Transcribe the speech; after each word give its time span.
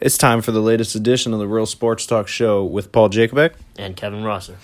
It's 0.00 0.16
time 0.16 0.42
for 0.42 0.52
the 0.52 0.60
latest 0.60 0.94
edition 0.94 1.32
of 1.32 1.40
the 1.40 1.48
Real 1.48 1.66
Sports 1.66 2.06
Talk 2.06 2.28
Show 2.28 2.64
with 2.64 2.92
Paul 2.92 3.10
Jacobek. 3.10 3.54
and 3.76 3.96
Kevin 3.96 4.22
Rosser. 4.22 4.56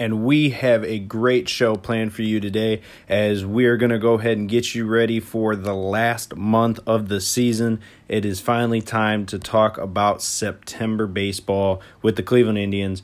And 0.00 0.24
we 0.24 0.50
have 0.50 0.82
a 0.82 0.98
great 0.98 1.48
show 1.48 1.76
planned 1.76 2.12
for 2.12 2.22
you 2.22 2.40
today 2.40 2.82
as 3.08 3.46
we 3.46 3.66
are 3.66 3.76
going 3.76 3.92
to 3.92 4.00
go 4.00 4.14
ahead 4.14 4.36
and 4.36 4.48
get 4.48 4.74
you 4.74 4.84
ready 4.84 5.20
for 5.20 5.54
the 5.54 5.74
last 5.74 6.34
month 6.34 6.80
of 6.88 7.06
the 7.06 7.20
season. 7.20 7.80
It 8.08 8.24
is 8.24 8.40
finally 8.40 8.80
time 8.80 9.26
to 9.26 9.38
talk 9.38 9.78
about 9.78 10.22
September 10.22 11.06
baseball 11.06 11.80
with 12.02 12.16
the 12.16 12.24
Cleveland 12.24 12.58
Indians. 12.58 13.00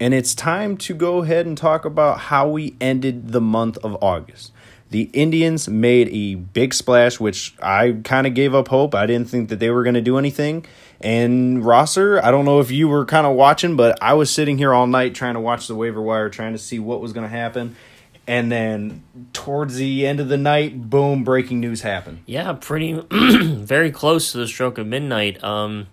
And 0.00 0.12
it's 0.12 0.34
time 0.34 0.76
to 0.78 0.94
go 0.94 1.22
ahead 1.22 1.46
and 1.46 1.56
talk 1.56 1.84
about 1.84 2.18
how 2.18 2.48
we 2.48 2.74
ended 2.80 3.30
the 3.30 3.40
month 3.40 3.78
of 3.84 3.96
August. 4.02 4.50
The 4.92 5.08
Indians 5.14 5.68
made 5.68 6.10
a 6.10 6.34
big 6.34 6.74
splash, 6.74 7.18
which 7.18 7.54
I 7.62 7.96
kind 8.04 8.26
of 8.26 8.34
gave 8.34 8.54
up 8.54 8.68
hope. 8.68 8.94
I 8.94 9.06
didn't 9.06 9.30
think 9.30 9.48
that 9.48 9.58
they 9.58 9.70
were 9.70 9.84
going 9.84 9.94
to 9.94 10.02
do 10.02 10.18
anything. 10.18 10.66
And 11.00 11.64
Rosser, 11.64 12.22
I 12.22 12.30
don't 12.30 12.44
know 12.44 12.60
if 12.60 12.70
you 12.70 12.88
were 12.88 13.06
kind 13.06 13.26
of 13.26 13.34
watching, 13.34 13.74
but 13.74 13.98
I 14.02 14.12
was 14.12 14.30
sitting 14.30 14.58
here 14.58 14.74
all 14.74 14.86
night 14.86 15.14
trying 15.14 15.32
to 15.32 15.40
watch 15.40 15.66
the 15.66 15.74
waiver 15.74 16.02
wire, 16.02 16.28
trying 16.28 16.52
to 16.52 16.58
see 16.58 16.78
what 16.78 17.00
was 17.00 17.14
going 17.14 17.24
to 17.24 17.34
happen. 17.34 17.74
And 18.26 18.52
then 18.52 19.02
towards 19.32 19.76
the 19.76 20.06
end 20.06 20.20
of 20.20 20.28
the 20.28 20.36
night, 20.36 20.90
boom, 20.90 21.24
breaking 21.24 21.58
news 21.60 21.80
happened. 21.80 22.22
Yeah, 22.26 22.52
pretty 22.52 22.92
very 23.10 23.90
close 23.90 24.30
to 24.32 24.38
the 24.38 24.46
stroke 24.46 24.76
of 24.76 24.86
midnight. 24.86 25.42
Um, 25.42 25.86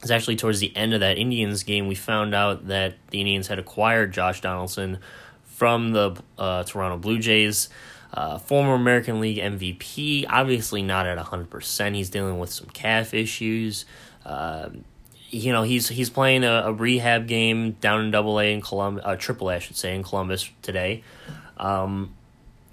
it's 0.00 0.10
actually 0.10 0.36
towards 0.36 0.60
the 0.60 0.74
end 0.74 0.94
of 0.94 1.00
that 1.00 1.18
Indians 1.18 1.62
game 1.62 1.88
we 1.88 1.94
found 1.94 2.34
out 2.34 2.68
that 2.68 2.94
the 3.10 3.20
Indians 3.20 3.48
had 3.48 3.58
acquired 3.58 4.12
Josh 4.14 4.40
Donaldson 4.40 4.98
from 5.44 5.92
the 5.92 6.16
uh, 6.38 6.64
Toronto 6.64 6.96
Blue 6.96 7.18
Jays. 7.18 7.68
Uh, 8.12 8.38
former 8.38 8.74
American 8.74 9.20
League 9.20 9.38
MVP, 9.38 10.26
obviously 10.28 10.82
not 10.82 11.06
at 11.06 11.16
100%. 11.18 11.94
He's 11.94 12.10
dealing 12.10 12.38
with 12.38 12.50
some 12.50 12.66
calf 12.68 13.14
issues. 13.14 13.84
Uh, 14.24 14.70
you 15.30 15.52
know, 15.52 15.62
he's 15.62 15.88
he's 15.88 16.10
playing 16.10 16.42
a, 16.42 16.64
a, 16.66 16.72
rehab 16.72 17.28
game 17.28 17.72
down 17.72 18.04
in 18.04 18.10
Double 18.10 18.40
A 18.40 18.52
in 18.52 18.60
Columbus, 18.60 19.04
uh, 19.06 19.14
Triple 19.14 19.50
A, 19.50 19.56
I 19.56 19.58
should 19.60 19.76
say, 19.76 19.94
in 19.94 20.02
Columbus 20.02 20.50
today. 20.60 21.04
Um, 21.56 22.14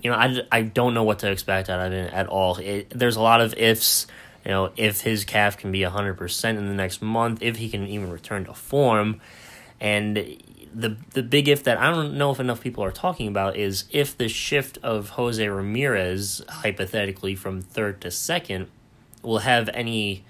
you 0.02 0.10
know, 0.10 0.18
I, 0.18 0.42
I 0.52 0.62
don't 0.64 0.94
know 0.94 1.04
what 1.04 1.20
to 1.20 1.32
expect 1.32 1.70
out 1.70 1.86
of 1.86 1.94
it 1.94 2.12
at 2.12 2.28
all. 2.28 2.58
It, 2.58 2.90
there's 2.90 3.16
a 3.16 3.22
lot 3.22 3.42
of 3.42 3.54
ifs. 3.56 4.08
You 4.44 4.52
know, 4.52 4.72
if 4.78 5.02
his 5.02 5.26
calf 5.26 5.58
can 5.58 5.72
be 5.72 5.82
100% 5.82 6.50
in 6.50 6.68
the 6.68 6.74
next 6.74 7.02
month, 7.02 7.42
if 7.42 7.58
he 7.58 7.70
can 7.70 7.86
even 7.88 8.10
return 8.10 8.46
to 8.46 8.54
form. 8.54 9.20
And 9.80 10.18
the 10.78 10.96
the 11.14 11.24
big 11.24 11.48
if 11.48 11.64
that 11.64 11.80
I 11.80 11.90
don't 11.90 12.18
know 12.18 12.32
if 12.32 12.40
enough 12.40 12.62
people 12.62 12.84
are 12.84 12.92
talking 12.92 13.28
about 13.28 13.58
is 13.58 13.86
if 13.90 14.16
the 14.16 14.30
shift 14.30 14.78
of 14.84 15.10
Jose 15.10 15.46
Ramirez 15.46 16.44
hypothetically 16.48 17.36
from 17.36 17.62
third 17.62 18.00
to 18.02 18.12
second 18.12 18.68
will 19.24 19.40
have 19.40 19.70
any 19.74 20.24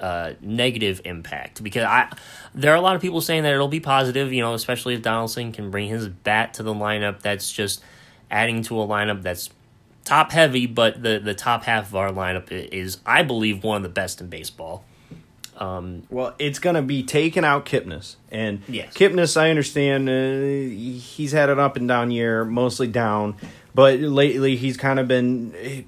uh, 0.00 0.32
negative 0.40 1.00
impact 1.04 1.62
because 1.62 1.84
I 1.84 2.12
there 2.52 2.72
are 2.72 2.76
a 2.76 2.80
lot 2.80 2.96
of 2.96 3.02
people 3.02 3.20
saying 3.20 3.44
that 3.44 3.54
it'll 3.54 3.68
be 3.68 3.80
positive, 3.80 4.32
you 4.32 4.42
know, 4.42 4.54
especially 4.54 4.94
if 4.94 5.02
Donaldson 5.02 5.52
can 5.52 5.70
bring 5.70 5.88
his 5.88 6.08
bat 6.08 6.54
to 6.54 6.64
the 6.64 6.74
lineup. 6.74 7.22
That's 7.22 7.52
just 7.52 7.80
adding 8.28 8.62
to 8.64 8.80
a 8.80 8.86
lineup 8.86 9.22
that's 9.22 9.50
top 10.04 10.32
heavy, 10.32 10.66
but 10.66 11.00
the 11.00 11.20
the 11.20 11.34
top 11.34 11.62
half 11.62 11.86
of 11.86 11.94
our 11.94 12.10
lineup 12.10 12.50
is, 12.50 12.98
I 13.06 13.22
believe, 13.22 13.62
one 13.62 13.76
of 13.76 13.82
the 13.84 13.88
best 13.88 14.20
in 14.20 14.28
baseball. 14.28 14.84
Um, 15.56 16.02
well, 16.10 16.34
it's 16.38 16.58
going 16.58 16.76
to 16.76 16.82
be 16.82 17.02
taking 17.02 17.44
out 17.44 17.64
Kipnis. 17.64 18.16
And 18.30 18.62
yes. 18.68 18.92
Kipnis, 18.94 19.36
I 19.36 19.50
understand, 19.50 20.08
uh, 20.08 20.72
he's 20.72 21.32
had 21.32 21.48
an 21.48 21.58
up 21.58 21.76
and 21.76 21.88
down 21.88 22.10
year, 22.10 22.44
mostly 22.44 22.86
down. 22.86 23.36
But 23.74 24.00
lately, 24.00 24.56
he's 24.56 24.76
kind 24.76 24.98
of 24.98 25.08
been 25.08 25.86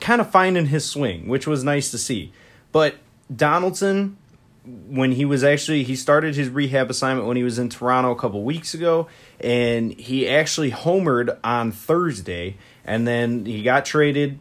kind 0.00 0.20
of 0.20 0.30
finding 0.30 0.66
his 0.66 0.84
swing, 0.84 1.28
which 1.28 1.46
was 1.46 1.64
nice 1.64 1.90
to 1.90 1.98
see. 1.98 2.32
But 2.72 2.96
Donaldson, 3.34 4.16
when 4.88 5.12
he 5.12 5.24
was 5.24 5.44
actually, 5.44 5.82
he 5.82 5.96
started 5.96 6.34
his 6.34 6.48
rehab 6.48 6.90
assignment 6.90 7.26
when 7.26 7.36
he 7.36 7.42
was 7.42 7.58
in 7.58 7.68
Toronto 7.68 8.10
a 8.10 8.16
couple 8.16 8.42
weeks 8.42 8.74
ago. 8.74 9.08
And 9.38 9.92
he 9.92 10.28
actually 10.28 10.70
homered 10.70 11.38
on 11.44 11.72
Thursday. 11.72 12.56
And 12.84 13.06
then 13.06 13.46
he 13.46 13.62
got 13.62 13.84
traded 13.84 14.38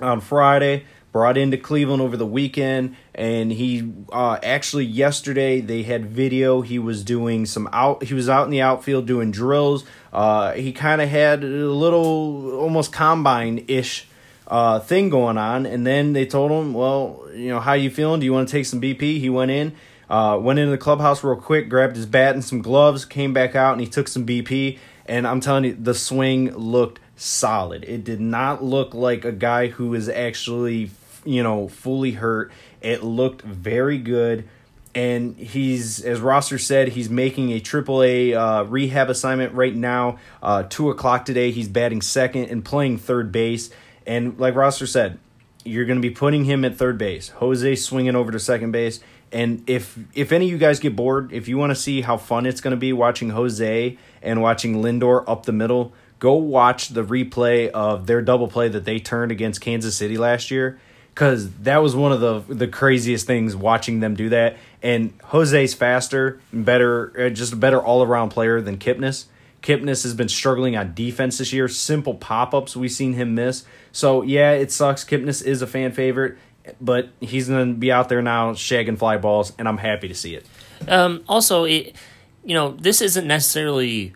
on 0.00 0.20
Friday 0.20 0.84
brought 1.12 1.36
into 1.36 1.56
Cleveland 1.56 2.02
over 2.02 2.16
the 2.16 2.26
weekend, 2.26 2.96
and 3.14 3.52
he 3.52 3.92
uh, 4.12 4.38
actually 4.42 4.84
yesterday 4.84 5.60
they 5.60 5.82
had 5.82 6.06
video. 6.06 6.60
He 6.60 6.78
was 6.78 7.04
doing 7.04 7.46
some 7.46 7.68
out. 7.72 8.04
He 8.04 8.14
was 8.14 8.28
out 8.28 8.44
in 8.44 8.50
the 8.50 8.62
outfield 8.62 9.06
doing 9.06 9.30
drills. 9.30 9.84
Uh, 10.12 10.52
he 10.52 10.72
kind 10.72 11.00
of 11.00 11.08
had 11.08 11.42
a 11.42 11.46
little 11.46 12.52
almost 12.58 12.92
combine 12.92 13.64
ish 13.68 14.06
uh, 14.46 14.80
thing 14.80 15.10
going 15.10 15.38
on, 15.38 15.66
and 15.66 15.86
then 15.86 16.12
they 16.12 16.26
told 16.26 16.50
him, 16.50 16.74
"Well, 16.74 17.26
you 17.34 17.48
know, 17.48 17.60
how 17.60 17.72
you 17.72 17.90
feeling? 17.90 18.20
Do 18.20 18.26
you 18.26 18.32
want 18.32 18.48
to 18.48 18.52
take 18.52 18.66
some 18.66 18.80
BP?" 18.80 19.20
He 19.20 19.30
went 19.30 19.50
in. 19.50 19.72
Uh, 20.08 20.36
went 20.36 20.58
into 20.58 20.72
the 20.72 20.78
clubhouse 20.78 21.22
real 21.22 21.36
quick, 21.36 21.68
grabbed 21.68 21.94
his 21.94 22.04
bat 22.04 22.34
and 22.34 22.44
some 22.44 22.60
gloves, 22.60 23.04
came 23.04 23.32
back 23.32 23.54
out, 23.54 23.74
and 23.74 23.80
he 23.80 23.86
took 23.86 24.08
some 24.08 24.26
BP. 24.26 24.76
And 25.06 25.24
I'm 25.24 25.38
telling 25.38 25.64
you, 25.64 25.76
the 25.80 25.94
swing 25.94 26.52
looked 26.56 26.98
solid. 27.14 27.84
It 27.84 28.02
did 28.02 28.20
not 28.20 28.62
look 28.64 28.92
like 28.92 29.24
a 29.24 29.30
guy 29.30 29.68
who 29.68 29.94
is 29.94 30.08
actually 30.08 30.90
you 31.24 31.42
know, 31.42 31.68
fully 31.68 32.12
hurt. 32.12 32.52
It 32.80 33.02
looked 33.02 33.42
very 33.42 33.98
good. 33.98 34.48
And 34.92 35.36
he's, 35.36 36.00
as 36.04 36.20
Rosser 36.20 36.58
said, 36.58 36.88
he's 36.88 37.08
making 37.08 37.52
a 37.52 37.60
AAA 37.60 38.34
uh, 38.34 38.64
rehab 38.64 39.08
assignment 39.08 39.54
right 39.54 39.74
now. 39.74 40.18
Uh, 40.42 40.64
two 40.64 40.90
o'clock 40.90 41.24
today, 41.24 41.52
he's 41.52 41.68
batting 41.68 42.02
second 42.02 42.46
and 42.46 42.64
playing 42.64 42.98
third 42.98 43.30
base. 43.30 43.70
And 44.04 44.38
like 44.40 44.56
Rosser 44.56 44.88
said, 44.88 45.18
you're 45.64 45.84
going 45.84 46.00
to 46.00 46.08
be 46.08 46.12
putting 46.12 46.44
him 46.44 46.64
at 46.64 46.76
third 46.76 46.98
base. 46.98 47.28
Jose 47.28 47.76
swinging 47.76 48.16
over 48.16 48.32
to 48.32 48.40
second 48.40 48.72
base. 48.72 48.98
And 49.32 49.62
if 49.68 49.96
if 50.12 50.32
any 50.32 50.46
of 50.46 50.50
you 50.50 50.58
guys 50.58 50.80
get 50.80 50.96
bored, 50.96 51.32
if 51.32 51.46
you 51.46 51.56
want 51.56 51.70
to 51.70 51.76
see 51.76 52.00
how 52.00 52.16
fun 52.16 52.46
it's 52.46 52.60
going 52.60 52.72
to 52.72 52.76
be 52.76 52.92
watching 52.92 53.30
Jose 53.30 53.96
and 54.22 54.42
watching 54.42 54.82
Lindor 54.82 55.22
up 55.28 55.46
the 55.46 55.52
middle, 55.52 55.92
go 56.18 56.32
watch 56.34 56.88
the 56.88 57.04
replay 57.04 57.68
of 57.70 58.08
their 58.08 58.22
double 58.22 58.48
play 58.48 58.68
that 58.68 58.84
they 58.84 58.98
turned 58.98 59.30
against 59.30 59.60
Kansas 59.60 59.96
City 59.96 60.18
last 60.18 60.50
year 60.50 60.80
because 61.14 61.50
that 61.60 61.78
was 61.78 61.94
one 61.94 62.12
of 62.12 62.20
the 62.20 62.54
the 62.54 62.68
craziest 62.68 63.26
things 63.26 63.54
watching 63.54 64.00
them 64.00 64.14
do 64.14 64.28
that. 64.30 64.56
And 64.82 65.12
Jose's 65.24 65.74
faster, 65.74 66.40
better, 66.52 67.26
uh, 67.26 67.30
just 67.30 67.52
a 67.52 67.56
better 67.56 67.80
all 67.80 68.02
around 68.02 68.30
player 68.30 68.60
than 68.60 68.78
Kipnis. 68.78 69.26
Kipnis 69.62 70.04
has 70.04 70.14
been 70.14 70.28
struggling 70.28 70.76
on 70.76 70.94
defense 70.94 71.38
this 71.38 71.52
year. 71.52 71.68
Simple 71.68 72.14
pop 72.14 72.54
ups 72.54 72.74
we've 72.74 72.90
seen 72.90 73.12
him 73.12 73.34
miss. 73.34 73.64
So 73.92 74.22
yeah, 74.22 74.52
it 74.52 74.72
sucks. 74.72 75.04
Kipnis 75.04 75.44
is 75.44 75.60
a 75.60 75.66
fan 75.66 75.92
favorite, 75.92 76.38
but 76.80 77.10
he's 77.20 77.48
gonna 77.48 77.74
be 77.74 77.92
out 77.92 78.08
there 78.08 78.22
now 78.22 78.52
shagging 78.52 78.98
fly 78.98 79.18
balls, 79.18 79.52
and 79.58 79.68
I'm 79.68 79.78
happy 79.78 80.08
to 80.08 80.14
see 80.14 80.34
it. 80.34 80.46
Um, 80.88 81.22
also, 81.28 81.64
it, 81.64 81.94
you 82.44 82.54
know, 82.54 82.70
this 82.72 83.02
isn't 83.02 83.26
necessarily 83.26 84.14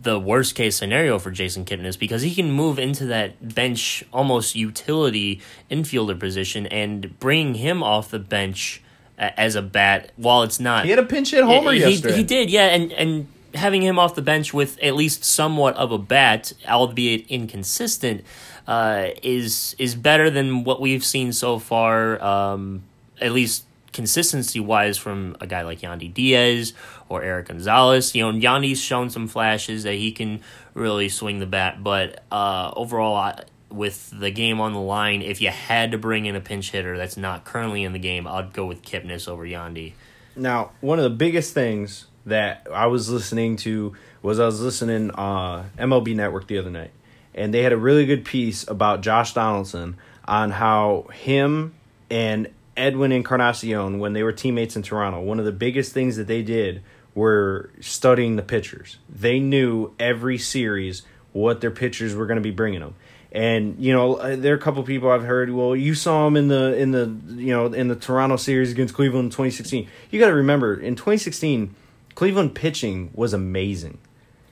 the 0.00 0.18
worst 0.18 0.54
case 0.54 0.76
scenario 0.76 1.18
for 1.18 1.30
Jason 1.30 1.64
Kipnis 1.64 1.98
because 1.98 2.22
he 2.22 2.34
can 2.34 2.50
move 2.50 2.78
into 2.78 3.06
that 3.06 3.54
bench 3.54 4.04
almost 4.12 4.54
utility 4.54 5.40
infielder 5.70 6.18
position 6.18 6.66
and 6.66 7.18
bring 7.18 7.54
him 7.54 7.82
off 7.82 8.10
the 8.10 8.18
bench 8.18 8.82
as 9.18 9.54
a 9.54 9.62
bat 9.62 10.10
while 10.16 10.42
it's 10.42 10.58
not. 10.58 10.84
He 10.84 10.90
had 10.90 10.98
a 10.98 11.04
pinch 11.04 11.30
hit 11.30 11.44
homer 11.44 11.72
he, 11.72 11.80
yesterday. 11.80 12.16
He 12.16 12.24
did, 12.24 12.50
yeah, 12.50 12.66
and 12.68 12.92
and 12.92 13.26
having 13.54 13.82
him 13.82 13.98
off 13.98 14.14
the 14.14 14.22
bench 14.22 14.54
with 14.54 14.78
at 14.82 14.94
least 14.94 15.24
somewhat 15.24 15.76
of 15.76 15.92
a 15.92 15.98
bat, 15.98 16.52
albeit 16.68 17.26
inconsistent, 17.28 18.24
uh, 18.66 19.08
is 19.22 19.76
is 19.78 19.94
better 19.94 20.30
than 20.30 20.64
what 20.64 20.80
we've 20.80 21.04
seen 21.04 21.32
so 21.32 21.58
far. 21.58 22.22
Um, 22.22 22.82
at 23.20 23.32
least 23.32 23.64
consistency 23.92 24.60
wise 24.60 24.98
from 24.98 25.36
a 25.40 25.46
guy 25.46 25.62
like 25.62 25.80
Yandy 25.80 26.12
Diaz 26.12 26.72
or 27.08 27.22
Eric 27.22 27.48
Gonzalez. 27.48 28.14
You 28.14 28.30
know, 28.30 28.38
Yandy's 28.38 28.80
shown 28.80 29.10
some 29.10 29.28
flashes 29.28 29.84
that 29.84 29.94
he 29.94 30.12
can 30.12 30.40
really 30.74 31.08
swing 31.08 31.38
the 31.38 31.46
bat, 31.46 31.82
but 31.82 32.22
uh, 32.30 32.72
overall, 32.74 33.34
with 33.70 34.10
the 34.18 34.30
game 34.30 34.60
on 34.60 34.72
the 34.72 34.80
line, 34.80 35.22
if 35.22 35.40
you 35.40 35.50
had 35.50 35.92
to 35.92 35.98
bring 35.98 36.26
in 36.26 36.36
a 36.36 36.40
pinch 36.40 36.70
hitter 36.70 36.96
that's 36.96 37.16
not 37.16 37.44
currently 37.44 37.84
in 37.84 37.92
the 37.92 37.98
game, 37.98 38.26
I'd 38.26 38.52
go 38.52 38.66
with 38.66 38.82
Kipnis 38.82 39.28
over 39.28 39.44
Yandy. 39.44 39.92
Now, 40.36 40.70
one 40.80 40.98
of 40.98 41.04
the 41.04 41.10
biggest 41.10 41.52
things 41.54 42.06
that 42.26 42.66
I 42.72 42.86
was 42.86 43.10
listening 43.10 43.56
to 43.56 43.94
was 44.22 44.38
I 44.38 44.46
was 44.46 44.60
listening 44.60 45.10
uh, 45.10 45.64
MLB 45.78 46.14
Network 46.14 46.46
the 46.46 46.58
other 46.58 46.70
night, 46.70 46.92
and 47.34 47.52
they 47.52 47.62
had 47.62 47.72
a 47.72 47.76
really 47.76 48.06
good 48.06 48.24
piece 48.24 48.66
about 48.68 49.00
Josh 49.02 49.34
Donaldson 49.34 49.96
on 50.24 50.50
how 50.50 51.08
him 51.12 51.74
and 52.10 52.48
Edwin 52.76 53.12
Encarnacion, 53.12 53.98
when 53.98 54.12
they 54.12 54.22
were 54.22 54.32
teammates 54.32 54.76
in 54.76 54.82
Toronto, 54.82 55.20
one 55.20 55.38
of 55.38 55.44
the 55.44 55.52
biggest 55.52 55.92
things 55.92 56.16
that 56.16 56.26
they 56.26 56.42
did 56.42 56.82
were 57.14 57.70
studying 57.80 58.36
the 58.36 58.42
pitchers. 58.42 58.98
They 59.08 59.38
knew 59.38 59.92
every 59.98 60.38
series 60.38 61.02
what 61.32 61.60
their 61.60 61.70
pitchers 61.70 62.14
were 62.14 62.26
going 62.26 62.36
to 62.36 62.42
be 62.42 62.50
bringing 62.50 62.80
them. 62.80 62.94
And 63.30 63.76
you 63.78 63.94
know, 63.94 64.16
uh, 64.16 64.36
there 64.36 64.52
are 64.52 64.56
a 64.56 64.60
couple 64.60 64.82
people 64.82 65.10
I've 65.10 65.24
heard. 65.24 65.50
Well, 65.50 65.74
you 65.74 65.94
saw 65.94 66.26
him 66.26 66.36
in 66.36 66.48
the 66.48 66.76
in 66.76 66.90
the 66.90 67.16
you 67.34 67.54
know 67.54 67.66
in 67.66 67.88
the 67.88 67.96
Toronto 67.96 68.36
series 68.36 68.70
against 68.70 68.94
Cleveland 68.94 69.26
in 69.26 69.30
2016. 69.30 69.88
You 70.10 70.20
got 70.20 70.26
to 70.26 70.34
remember 70.34 70.78
in 70.78 70.96
2016, 70.96 71.74
Cleveland 72.14 72.54
pitching 72.54 73.10
was 73.14 73.32
amazing. 73.32 73.98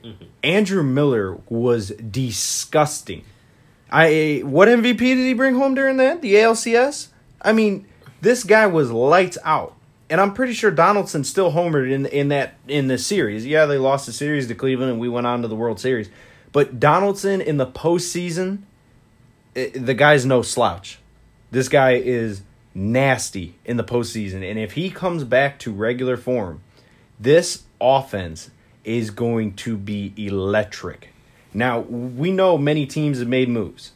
Mm-hmm. 0.03 0.25
Andrew 0.43 0.81
Miller 0.81 1.37
was 1.47 1.89
disgusting. 1.89 3.23
I 3.91 4.41
what 4.43 4.67
MVP 4.67 4.97
did 4.97 5.17
he 5.17 5.35
bring 5.35 5.53
home 5.53 5.75
during 5.75 5.97
that? 5.97 6.23
The 6.23 6.33
ALCS. 6.35 7.09
I 7.39 7.53
mean, 7.53 7.85
this 8.21 8.43
guy 8.43 8.67
was 8.67 8.91
lights 8.91 9.37
out. 9.43 9.75
And 10.09 10.19
I'm 10.19 10.33
pretty 10.33 10.53
sure 10.53 10.71
Donaldson 10.71 11.23
still 11.23 11.51
homered 11.53 11.89
in 11.89 12.05
in 12.05 12.29
that 12.29 12.55
in 12.67 12.87
the 12.87 12.97
series. 12.97 13.45
Yeah, 13.45 13.65
they 13.65 13.77
lost 13.77 14.05
the 14.05 14.13
series 14.13 14.47
to 14.47 14.55
Cleveland, 14.55 14.91
and 14.91 14.99
we 14.99 15.07
went 15.07 15.25
on 15.25 15.41
to 15.41 15.47
the 15.47 15.55
World 15.55 15.79
Series. 15.79 16.09
But 16.51 16.79
Donaldson 16.79 17.39
in 17.39 17.57
the 17.57 17.67
postseason, 17.67 18.63
i 19.55 19.71
the 19.73 19.93
guy's 19.93 20.25
no 20.25 20.41
slouch. 20.41 20.99
This 21.49 21.69
guy 21.69 21.93
is 21.93 22.41
nasty 22.73 23.55
in 23.65 23.77
the 23.77 23.83
postseason, 23.83 24.49
and 24.49 24.59
if 24.59 24.73
he 24.73 24.89
comes 24.89 25.23
back 25.23 25.59
to 25.59 25.71
regular 25.71 26.17
form, 26.17 26.61
this 27.19 27.63
offense 27.79 28.51
is 28.83 29.11
going 29.11 29.53
to 29.53 29.77
be 29.77 30.13
electric. 30.17 31.09
Now 31.53 31.79
we 31.79 32.31
know 32.31 32.57
many 32.57 32.85
teams 32.85 33.19
have 33.19 33.27
made 33.27 33.47
moves, 33.47 33.91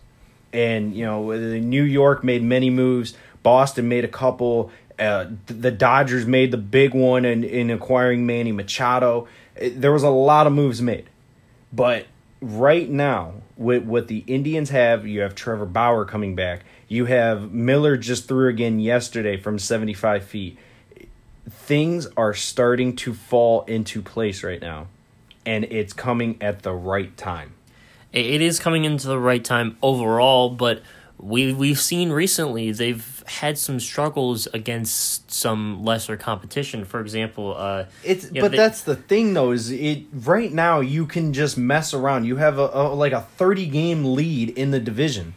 and 0.54 0.96
you 0.96 1.06
know 1.06 1.32
New 1.32 1.84
York 1.84 2.24
made 2.24 2.42
many 2.42 2.70
moves. 2.70 3.16
Boston 3.46 3.88
made 3.88 4.04
a 4.04 4.08
couple. 4.08 4.72
Uh, 4.98 5.28
the 5.46 5.70
Dodgers 5.70 6.26
made 6.26 6.50
the 6.50 6.58
big 6.58 6.96
one 6.96 7.26
in, 7.26 7.44
in 7.44 7.70
acquiring 7.70 8.26
Manny 8.26 8.52
Machado. 8.52 9.28
It, 9.56 9.80
there 9.80 9.94
was 9.94 10.02
a 10.02 10.10
lot 10.10 10.48
of 10.48 10.54
moves 10.54 10.82
made, 10.82 11.08
but 11.72 12.08
right 12.42 12.90
now 12.90 13.34
with 13.56 13.84
what 13.84 14.08
the 14.08 14.24
Indians 14.26 14.72
have, 14.72 15.06
you 15.06 15.22
have 15.22 15.36
Trevor 15.36 15.68
Bauer 15.68 16.06
coming 16.06 16.36
back. 16.36 16.66
You 16.88 17.06
have 17.06 17.52
Miller 17.52 17.98
just 17.98 18.28
threw 18.28 18.50
again 18.50 18.80
yesterday 18.80 19.38
from 19.38 19.60
75 19.60 20.26
feet. 20.26 20.58
Things 21.48 22.08
are 22.18 22.34
starting 22.34 22.96
to 22.98 23.14
fall 23.14 23.62
into 23.66 24.02
place 24.02 24.44
right 24.44 24.62
now, 24.62 24.88
and 25.46 25.66
it's 25.66 25.94
coming 25.94 26.38
at 26.42 26.64
the 26.64 26.74
right 26.74 27.16
time. 27.16 27.54
It 28.12 28.42
is 28.42 28.60
coming 28.60 28.86
into 28.86 29.08
the 29.08 29.20
right 29.20 29.44
time 29.44 29.78
overall, 29.84 30.50
but 30.50 30.82
we 31.18 31.54
we've 31.54 31.80
seen 31.80 32.12
recently 32.12 32.72
they've 32.72 33.24
had 33.28 33.58
some 33.58 33.80
struggles 33.80 34.48
against 34.54 35.32
some 35.32 35.84
lesser 35.84 36.18
competition. 36.18 36.86
For 36.86 37.00
example, 37.00 37.56
uh, 37.58 37.86
It's 38.04 38.26
you 38.26 38.34
know, 38.34 38.42
but 38.42 38.52
they- 38.52 38.58
that's 38.58 38.82
the 38.82 38.96
thing 38.96 39.34
though 39.34 39.52
is 39.52 39.72
it 39.72 40.04
right 40.14 40.52
now 40.52 40.82
you 40.82 41.06
can 41.06 41.34
just 41.34 41.58
mess 41.58 41.94
around. 41.94 42.26
You 42.26 42.36
have 42.38 42.58
a, 42.60 42.70
a 42.74 42.94
like 42.94 43.14
a 43.14 43.22
30 43.22 43.66
game 43.68 44.04
lead 44.14 44.50
in 44.50 44.72
the 44.72 44.80
division. 44.80 45.34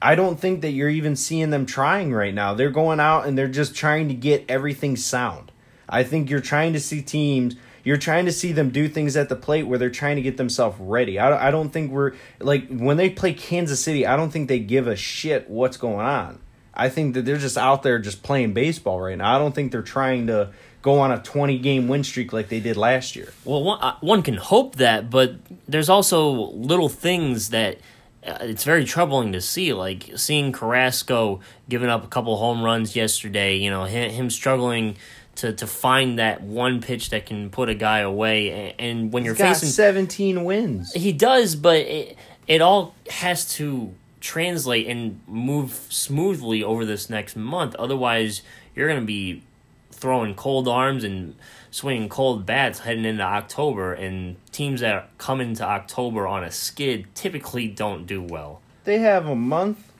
I 0.00 0.14
don't 0.16 0.38
think 0.38 0.62
that 0.62 0.72
you're 0.72 0.88
even 0.90 1.14
seeing 1.16 1.50
them 1.50 1.64
trying 1.64 2.12
right 2.12 2.34
now. 2.34 2.54
They're 2.54 2.70
going 2.70 2.98
out 3.00 3.26
and 3.26 3.38
they're 3.38 3.46
just 3.48 3.74
trying 3.74 4.08
to 4.08 4.14
get 4.14 4.44
everything 4.48 4.96
sound. 4.96 5.52
I 5.88 6.02
think 6.02 6.28
you're 6.28 6.40
trying 6.40 6.72
to 6.72 6.80
see 6.80 7.02
teams 7.02 7.54
you're 7.84 7.96
trying 7.96 8.26
to 8.26 8.32
see 8.32 8.52
them 8.52 8.70
do 8.70 8.88
things 8.88 9.16
at 9.16 9.28
the 9.28 9.36
plate 9.36 9.64
where 9.64 9.78
they're 9.78 9.90
trying 9.90 10.16
to 10.16 10.22
get 10.22 10.36
themselves 10.36 10.76
ready. 10.80 11.18
I, 11.18 11.48
I 11.48 11.50
don't 11.50 11.70
think 11.70 11.90
we're 11.90 12.12
like 12.38 12.68
when 12.68 12.96
they 12.96 13.10
play 13.10 13.34
Kansas 13.34 13.82
City, 13.82 14.06
I 14.06 14.16
don't 14.16 14.30
think 14.30 14.48
they 14.48 14.58
give 14.58 14.86
a 14.86 14.96
shit 14.96 15.48
what's 15.50 15.76
going 15.76 16.06
on. 16.06 16.40
I 16.74 16.88
think 16.88 17.14
that 17.14 17.24
they're 17.24 17.36
just 17.36 17.58
out 17.58 17.82
there 17.82 17.98
just 17.98 18.22
playing 18.22 18.54
baseball 18.54 19.00
right 19.00 19.18
now. 19.18 19.34
I 19.34 19.38
don't 19.38 19.54
think 19.54 19.72
they're 19.72 19.82
trying 19.82 20.26
to 20.28 20.50
go 20.80 20.98
on 20.98 21.12
a 21.12 21.20
20 21.20 21.58
game 21.58 21.88
win 21.88 22.02
streak 22.02 22.32
like 22.32 22.48
they 22.48 22.60
did 22.60 22.76
last 22.76 23.14
year. 23.14 23.32
Well, 23.44 23.62
one, 23.62 23.80
uh, 23.80 23.96
one 24.00 24.22
can 24.22 24.36
hope 24.36 24.76
that, 24.76 25.10
but 25.10 25.34
there's 25.68 25.88
also 25.88 26.30
little 26.30 26.88
things 26.88 27.50
that 27.50 27.78
uh, 28.26 28.38
it's 28.40 28.64
very 28.64 28.84
troubling 28.84 29.32
to 29.32 29.40
see. 29.40 29.72
Like 29.72 30.10
seeing 30.16 30.52
Carrasco 30.52 31.40
giving 31.68 31.88
up 31.88 32.04
a 32.04 32.08
couple 32.08 32.36
home 32.36 32.62
runs 32.62 32.96
yesterday. 32.96 33.56
You 33.56 33.70
know 33.70 33.84
him, 33.84 34.10
him 34.10 34.30
struggling 34.30 34.96
to 35.36 35.52
to 35.52 35.66
find 35.66 36.18
that 36.18 36.42
one 36.42 36.80
pitch 36.80 37.10
that 37.10 37.26
can 37.26 37.50
put 37.50 37.68
a 37.68 37.74
guy 37.74 38.00
away. 38.00 38.74
And, 38.78 39.12
when 39.12 39.24
you're 39.24 39.34
got 39.34 39.56
facing 39.56 39.68
17 39.68 40.44
wins. 40.44 40.92
he 40.92 41.12
does, 41.12 41.56
but 41.56 41.76
it, 41.76 42.16
it 42.46 42.60
all 42.60 42.94
has 43.10 43.48
to 43.56 43.94
translate 44.20 44.86
and 44.86 45.20
move 45.26 45.86
smoothly 45.90 46.62
over 46.62 46.84
this 46.84 47.10
next 47.10 47.36
month. 47.36 47.74
Otherwise, 47.76 48.42
you're 48.74 48.88
going 48.88 49.00
to 49.00 49.06
be 49.06 49.42
throwing 49.90 50.34
cold 50.34 50.68
arms 50.68 51.04
and 51.04 51.34
swinging 51.70 52.08
cold 52.08 52.44
bats 52.44 52.80
heading 52.80 53.04
into 53.04 53.22
October. 53.22 53.92
And 53.92 54.36
teams 54.52 54.80
that 54.80 55.16
come 55.18 55.40
into 55.40 55.64
October 55.64 56.26
on 56.26 56.44
a 56.44 56.50
skid 56.50 57.14
typically 57.14 57.68
don't 57.68 58.06
do 58.06 58.22
well. 58.22 58.60
They 58.84 58.98
have 58.98 59.26
a 59.26 59.36
month 59.36 59.92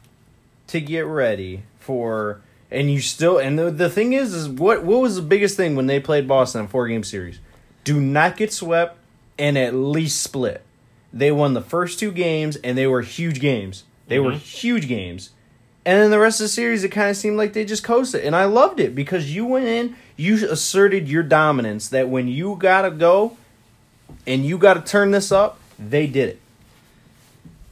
to 0.69 0.81
get 0.81 1.06
ready 1.06 1.62
for 1.79 2.40
and 2.73 2.91
you 2.91 3.01
still 3.01 3.39
and 3.39 3.59
the, 3.59 3.71
the 3.71 3.91
thing 3.91 4.15
is 4.15 4.33
is 4.33 4.49
what 4.49 4.83
what 4.83 5.01
was 5.01 5.17
the 5.17 5.23
biggest 5.23 5.57
thing 5.57 5.77
when 5.77 5.87
they 5.87 6.01
played 6.01 6.27
Boston 6.27 6.63
in 6.63 6.69
four 6.69 6.89
game 6.89 7.05
series? 7.05 7.39
Do 7.85 8.01
not 8.01 8.37
get 8.37 8.53
swept 8.53 8.97
and 9.39 9.59
at 9.59 9.75
least 9.75 10.23
split. 10.23 10.63
They 11.13 11.31
won 11.31 11.53
the 11.53 11.61
first 11.61 11.99
two 11.99 12.11
games 12.11 12.57
and 12.57 12.77
they 12.77 12.87
were 12.87 13.03
huge 13.03 13.41
games. 13.41 13.85
They 14.09 14.19
were 14.19 14.31
mm-hmm. 14.31 14.39
huge 14.39 14.89
games. 14.89 15.31
And 15.85 16.01
then 16.01 16.11
the 16.11 16.19
rest 16.19 16.41
of 16.41 16.45
the 16.45 16.49
series, 16.49 16.85
it 16.85 16.91
kind 16.91 17.11
of 17.11 17.17
seemed 17.17 17.37
like 17.37 17.53
they 17.53 17.65
just 17.65 17.83
coasted. 17.83 18.25
And 18.25 18.37
I 18.37 18.45
loved 18.45 18.79
it 18.79 18.95
because 18.95 19.35
you 19.35 19.45
went 19.45 19.67
in, 19.67 19.97
you 20.17 20.49
asserted 20.49 21.09
your 21.09 21.25
dominance 21.25 21.89
that 21.89 22.09
when 22.09 22.29
you 22.29 22.55
got 22.57 22.83
to 22.83 22.91
go 22.91 23.37
and 24.27 24.47
you 24.47 24.59
got 24.59 24.75
to 24.75 24.81
turn 24.81 25.11
this 25.11 25.33
up, 25.33 25.59
they 25.79 26.07
did 26.07 26.29
it. 26.31 26.41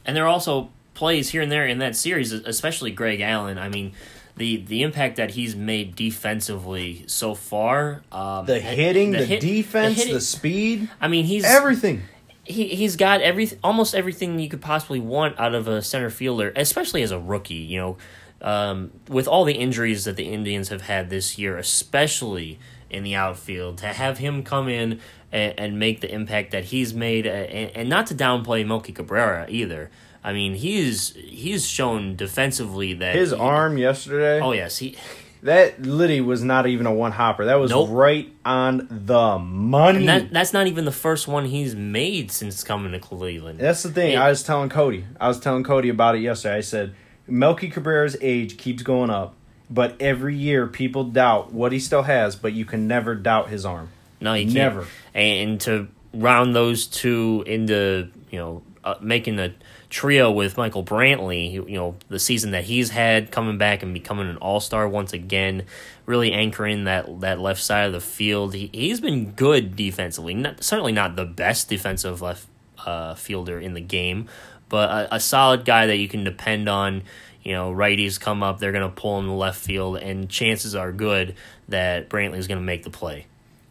And 0.05 0.15
there 0.15 0.25
are 0.25 0.29
also 0.29 0.69
plays 0.93 1.29
here 1.29 1.41
and 1.41 1.51
there 1.51 1.65
in 1.65 1.77
that 1.77 1.95
series, 1.95 2.33
especially 2.33 2.91
Greg 2.91 3.21
Allen. 3.21 3.57
I 3.57 3.69
mean, 3.69 3.93
the 4.37 4.57
the 4.57 4.81
impact 4.83 5.17
that 5.17 5.31
he's 5.31 5.55
made 5.55 5.95
defensively 5.95 7.03
so 7.07 7.35
far, 7.35 8.03
um, 8.11 8.45
The 8.45 8.59
hitting, 8.59 9.11
the, 9.11 9.25
hit- 9.25 9.41
defense, 9.41 9.95
the, 9.97 10.03
hitting- 10.03 10.19
speed, 10.19 10.89
I 10.99 11.07
mean, 11.07 11.25
he's 11.25 11.43
everything. 11.45 12.03
he 12.43 12.69
he's 12.69 12.95
got 12.95 13.21
every 13.21 13.49
almost 13.63 13.93
everything 13.95 14.39
you 14.39 14.49
could 14.49 14.61
possibly 14.61 14.99
want 14.99 15.39
out 15.39 15.53
of 15.53 15.67
a 15.67 15.81
center 15.81 16.09
fielder, 16.09 16.53
especially 16.55 17.01
as 17.03 17.11
a 17.11 17.19
rookie. 17.19 17.55
You 17.55 17.79
know, 17.79 17.97
um, 18.41 18.91
with 19.07 19.27
all 19.27 19.43
the 19.45 19.53
injuries 19.53 20.05
that 20.05 20.15
the 20.15 20.25
Indians 20.31 20.69
have 20.69 20.81
had 20.83 21.09
this 21.09 21.37
year, 21.37 21.57
especially 21.57 22.59
in 22.89 23.03
the 23.03 23.15
outfield, 23.15 23.77
to 23.79 23.87
have 23.87 24.17
him 24.17 24.43
come 24.43 24.67
in 24.67 24.99
and, 25.31 25.53
and 25.57 25.79
make 25.79 26.01
the 26.01 26.13
impact 26.13 26.51
that 26.51 26.65
he's 26.65 26.93
made, 26.93 27.25
uh, 27.27 27.29
and, 27.29 27.71
and 27.75 27.89
not 27.89 28.07
to 28.07 28.15
downplay 28.15 28.65
Melky 28.65 28.91
Cabrera 28.91 29.45
either. 29.49 29.89
I 30.23 30.33
mean, 30.33 30.55
he's 30.55 31.13
he's 31.15 31.67
shown 31.67 32.15
defensively 32.15 32.93
that 32.95 33.15
His 33.15 33.31
he- 33.31 33.35
arm 33.37 33.77
yesterday, 33.77 34.39
Oh 34.39 34.51
yes, 34.51 34.77
he 34.77 34.95
that 35.43 35.81
Liddy 35.81 36.21
was 36.21 36.43
not 36.43 36.67
even 36.67 36.85
a 36.85 36.93
one 36.93 37.11
hopper. 37.11 37.45
That 37.45 37.55
was 37.55 37.71
Nope. 37.71 37.89
right 37.91 38.31
on 38.45 38.87
the 38.89 39.39
money. 39.39 40.05
that 40.05 40.31
that's 40.31 40.53
not 40.53 40.67
even 40.67 40.85
the 40.85 40.91
first 40.91 41.27
one 41.27 41.45
he's 41.45 41.75
made 41.75 42.31
since 42.31 42.63
coming 42.63 42.91
to 42.91 42.99
Cleveland. 42.99 43.59
That's 43.59 43.81
the 43.83 43.89
thing. 43.91 44.13
It- 44.13 44.17
I 44.19 44.29
was 44.29 44.43
telling 44.43 44.69
Cody. 44.69 45.05
I 45.19 45.27
was 45.27 45.39
telling 45.39 45.63
Cody 45.63 45.89
about 45.89 46.15
it 46.15 46.19
yesterday. 46.19 46.57
I 46.57 46.61
said 46.61 46.93
Melky 47.27 47.69
Cabrera's 47.71 48.15
age 48.21 48.57
keeps 48.57 48.83
going 48.83 49.09
up, 49.09 49.33
but 49.69 49.95
every 49.99 50.35
year 50.35 50.67
people 50.67 51.05
doubt 51.05 51.51
what 51.51 51.71
he 51.71 51.79
still 51.79 52.03
has, 52.03 52.35
but 52.35 52.53
you 52.53 52.65
can 52.65 52.87
never 52.87 53.15
doubt 53.15 53.49
his 53.49 53.65
arm. 53.65 53.89
No, 54.19 54.33
you 54.35 54.43
can't. 54.45 54.53
Never. 54.55 54.85
And 55.15 55.59
to 55.61 55.87
round 56.13 56.55
those 56.55 56.85
two 56.85 57.43
into, 57.47 58.09
you 58.29 58.37
know, 58.37 58.61
uh, 58.83 58.95
making 59.01 59.39
a 59.39 59.53
trio 59.89 60.31
with 60.31 60.57
Michael 60.57 60.83
Brantley, 60.83 61.53
you 61.53 61.75
know, 61.75 61.95
the 62.09 62.19
season 62.19 62.51
that 62.51 62.63
he's 62.63 62.89
had, 62.89 63.31
coming 63.31 63.57
back 63.57 63.83
and 63.83 63.93
becoming 63.93 64.29
an 64.29 64.37
all 64.37 64.59
star 64.59 64.87
once 64.87 65.13
again, 65.13 65.63
really 66.05 66.31
anchoring 66.31 66.85
that 66.85 67.21
that 67.21 67.39
left 67.39 67.61
side 67.61 67.85
of 67.85 67.93
the 67.93 68.01
field. 68.01 68.53
He 68.53 68.69
he's 68.73 68.99
been 68.99 69.31
good 69.31 69.75
defensively. 69.75 70.33
Not, 70.33 70.63
certainly 70.63 70.91
not 70.91 71.15
the 71.15 71.25
best 71.25 71.69
defensive 71.69 72.21
left 72.21 72.47
uh, 72.85 73.15
fielder 73.15 73.59
in 73.59 73.73
the 73.73 73.81
game, 73.81 74.27
but 74.69 74.89
a, 74.89 75.15
a 75.15 75.19
solid 75.19 75.65
guy 75.65 75.87
that 75.87 75.97
you 75.97 76.07
can 76.07 76.23
depend 76.23 76.67
on. 76.67 77.03
You 77.43 77.53
know, 77.53 77.71
righties 77.71 78.19
come 78.19 78.43
up, 78.43 78.59
they're 78.59 78.71
going 78.71 78.87
to 78.87 78.95
pull 78.95 79.19
in 79.19 79.25
the 79.25 79.33
left 79.33 79.59
field, 79.59 79.97
and 79.97 80.29
chances 80.29 80.75
are 80.75 80.91
good 80.91 81.33
that 81.69 82.07
Brantley's 82.07 82.47
going 82.47 82.59
to 82.59 82.65
make 82.65 82.83
the 82.83 82.91
play. 82.91 83.25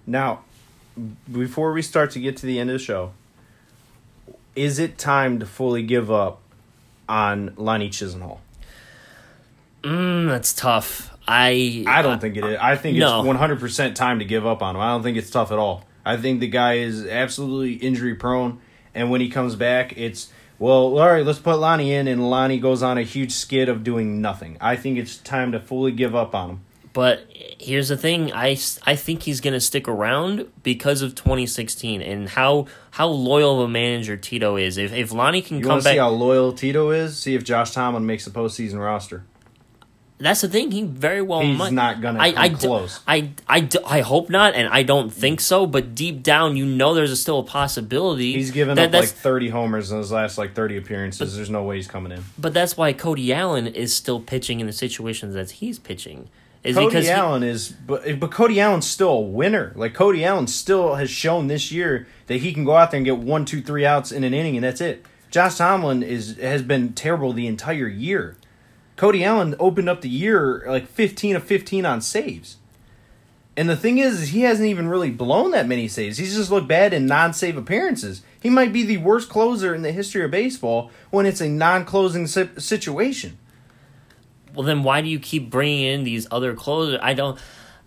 Now, 0.08 0.40
before 1.30 1.72
we 1.72 1.82
start 1.82 2.10
to 2.12 2.20
get 2.20 2.36
to 2.38 2.46
the 2.46 2.58
end 2.58 2.70
of 2.70 2.74
the 2.74 2.84
show, 2.84 3.12
is 4.56 4.78
it 4.78 4.98
time 4.98 5.38
to 5.40 5.46
fully 5.46 5.82
give 5.82 6.10
up 6.10 6.40
on 7.08 7.52
Lonnie 7.56 7.90
Chisenhall? 7.90 8.38
Mm, 9.82 10.28
that's 10.28 10.52
tough. 10.52 11.16
I 11.26 11.84
I 11.86 12.02
don't 12.02 12.20
think 12.20 12.36
it 12.36 12.44
is. 12.44 12.58
I 12.60 12.76
think 12.76 12.98
No. 12.98 13.20
it's 13.20 13.26
one 13.26 13.36
hundred 13.36 13.60
percent 13.60 13.96
time 13.96 14.18
to 14.18 14.24
give 14.24 14.46
up 14.46 14.62
on 14.62 14.74
him. 14.76 14.82
I 14.82 14.88
don't 14.88 15.02
think 15.02 15.16
it's 15.16 15.30
tough 15.30 15.52
at 15.52 15.58
all. 15.58 15.84
I 16.04 16.16
think 16.16 16.40
the 16.40 16.48
guy 16.48 16.74
is 16.74 17.06
absolutely 17.06 17.74
injury 17.74 18.14
prone, 18.14 18.58
and 18.94 19.10
when 19.10 19.20
he 19.20 19.28
comes 19.28 19.54
back, 19.54 19.96
it's 19.96 20.30
well, 20.58 20.98
all 20.98 21.08
right. 21.10 21.24
Let's 21.24 21.38
put 21.38 21.56
Lonnie 21.58 21.92
in, 21.92 22.08
and 22.08 22.28
Lonnie 22.28 22.58
goes 22.58 22.82
on 22.82 22.98
a 22.98 23.02
huge 23.02 23.32
skid 23.32 23.68
of 23.68 23.82
doing 23.84 24.20
nothing. 24.20 24.58
I 24.60 24.76
think 24.76 24.98
it's 24.98 25.16
time 25.16 25.52
to 25.52 25.60
fully 25.60 25.92
give 25.92 26.14
up 26.14 26.34
on 26.34 26.50
him. 26.50 26.60
But 26.92 27.26
here's 27.32 27.88
the 27.88 27.96
thing: 27.96 28.32
I, 28.32 28.56
I 28.84 28.96
think 28.96 29.22
he's 29.22 29.40
going 29.40 29.54
to 29.54 29.60
stick 29.60 29.86
around 29.86 30.46
because 30.62 31.02
of 31.02 31.14
2016 31.14 32.02
and 32.02 32.28
how 32.30 32.66
how 32.92 33.06
loyal 33.08 33.60
of 33.60 33.68
a 33.68 33.72
manager 33.72 34.16
Tito 34.16 34.56
is. 34.56 34.76
If 34.76 34.92
if 34.92 35.12
Lonnie 35.12 35.42
can 35.42 35.58
You 35.58 35.64
come 35.64 35.78
back, 35.78 35.92
see 35.92 35.98
how 35.98 36.10
loyal 36.10 36.52
Tito 36.52 36.90
is? 36.90 37.16
See 37.18 37.34
if 37.34 37.44
Josh 37.44 37.70
Tomlin 37.72 38.06
makes 38.06 38.24
the 38.24 38.30
postseason 38.32 38.84
roster. 38.84 39.24
that's 40.18 40.40
the 40.40 40.48
thing. 40.48 40.70
He 40.72 40.82
very 40.82 41.22
well 41.22 41.42
He's 41.42 41.56
might. 41.56 41.72
not 41.72 42.00
gonna 42.02 42.18
I, 42.18 42.34
I 42.36 42.48
d- 42.48 42.56
close. 42.56 42.98
I, 43.06 43.30
I, 43.48 43.60
d- 43.60 43.78
I 43.86 44.00
hope 44.00 44.28
not, 44.28 44.54
and 44.54 44.68
I 44.68 44.82
don't 44.82 45.10
think 45.12 45.40
so. 45.40 45.66
But 45.66 45.94
deep 45.94 46.22
down, 46.24 46.56
you 46.56 46.66
know, 46.66 46.92
there's 46.94 47.12
a, 47.12 47.16
still 47.16 47.38
a 47.38 47.44
possibility. 47.44 48.32
He's 48.32 48.50
given 48.50 48.74
that, 48.74 48.88
up 48.92 49.00
like 49.00 49.08
thirty 49.08 49.48
homers 49.48 49.92
in 49.92 49.98
his 49.98 50.10
last 50.10 50.36
like 50.38 50.54
thirty 50.54 50.76
appearances. 50.76 51.36
There's 51.36 51.48
no 51.50 51.62
way 51.62 51.76
he's 51.76 51.86
coming 51.88 52.10
in. 52.10 52.24
But 52.36 52.52
that's 52.52 52.76
why 52.76 52.92
Cody 52.92 53.32
Allen 53.32 53.68
is 53.68 53.94
still 53.94 54.18
pitching 54.20 54.58
in 54.58 54.66
the 54.66 54.72
situations 54.72 55.34
that 55.34 55.52
he's 55.52 55.78
pitching. 55.78 56.28
Is 56.62 56.76
Cody 56.76 56.86
because 56.88 57.06
he- 57.06 57.12
Allen 57.12 57.42
is, 57.42 57.70
but 57.70 58.20
but 58.20 58.30
Cody 58.30 58.60
Allen's 58.60 58.86
still 58.86 59.10
a 59.12 59.20
winner. 59.20 59.72
Like 59.74 59.94
Cody 59.94 60.24
Allen 60.24 60.46
still 60.46 60.96
has 60.96 61.10
shown 61.10 61.46
this 61.46 61.72
year 61.72 62.06
that 62.26 62.40
he 62.40 62.52
can 62.52 62.64
go 62.64 62.76
out 62.76 62.90
there 62.90 62.98
and 62.98 63.04
get 63.04 63.18
one, 63.18 63.44
two, 63.44 63.62
three 63.62 63.86
outs 63.86 64.12
in 64.12 64.24
an 64.24 64.34
inning, 64.34 64.56
and 64.56 64.64
that's 64.64 64.80
it. 64.80 65.04
Josh 65.30 65.56
Tomlin 65.56 66.02
is 66.02 66.36
has 66.38 66.62
been 66.62 66.92
terrible 66.92 67.32
the 67.32 67.46
entire 67.46 67.88
year. 67.88 68.36
Cody 68.96 69.24
Allen 69.24 69.54
opened 69.58 69.88
up 69.88 70.02
the 70.02 70.08
year 70.10 70.64
like 70.66 70.86
fifteen 70.86 71.34
of 71.36 71.42
fifteen 71.44 71.86
on 71.86 72.00
saves, 72.02 72.56
and 73.56 73.68
the 73.68 73.76
thing 73.76 73.96
is, 73.98 74.20
is 74.22 74.28
he 74.30 74.42
hasn't 74.42 74.68
even 74.68 74.88
really 74.88 75.10
blown 75.10 75.52
that 75.52 75.66
many 75.68 75.88
saves. 75.88 76.18
He's 76.18 76.36
just 76.36 76.50
looked 76.50 76.68
bad 76.68 76.92
in 76.92 77.06
non-save 77.06 77.56
appearances. 77.56 78.22
He 78.38 78.50
might 78.50 78.72
be 78.72 78.82
the 78.82 78.98
worst 78.98 79.28
closer 79.30 79.74
in 79.74 79.82
the 79.82 79.92
history 79.92 80.24
of 80.24 80.30
baseball 80.30 80.90
when 81.10 81.24
it's 81.26 81.40
a 81.40 81.48
non-closing 81.48 82.26
situation. 82.26 83.38
Well, 84.54 84.64
then 84.64 84.82
why 84.82 85.00
do 85.00 85.08
you 85.08 85.18
keep 85.18 85.50
bringing 85.50 85.84
in 85.84 86.04
these 86.04 86.26
other 86.30 86.54
closers? 86.54 86.98
I 87.02 87.14
don't 87.14 87.38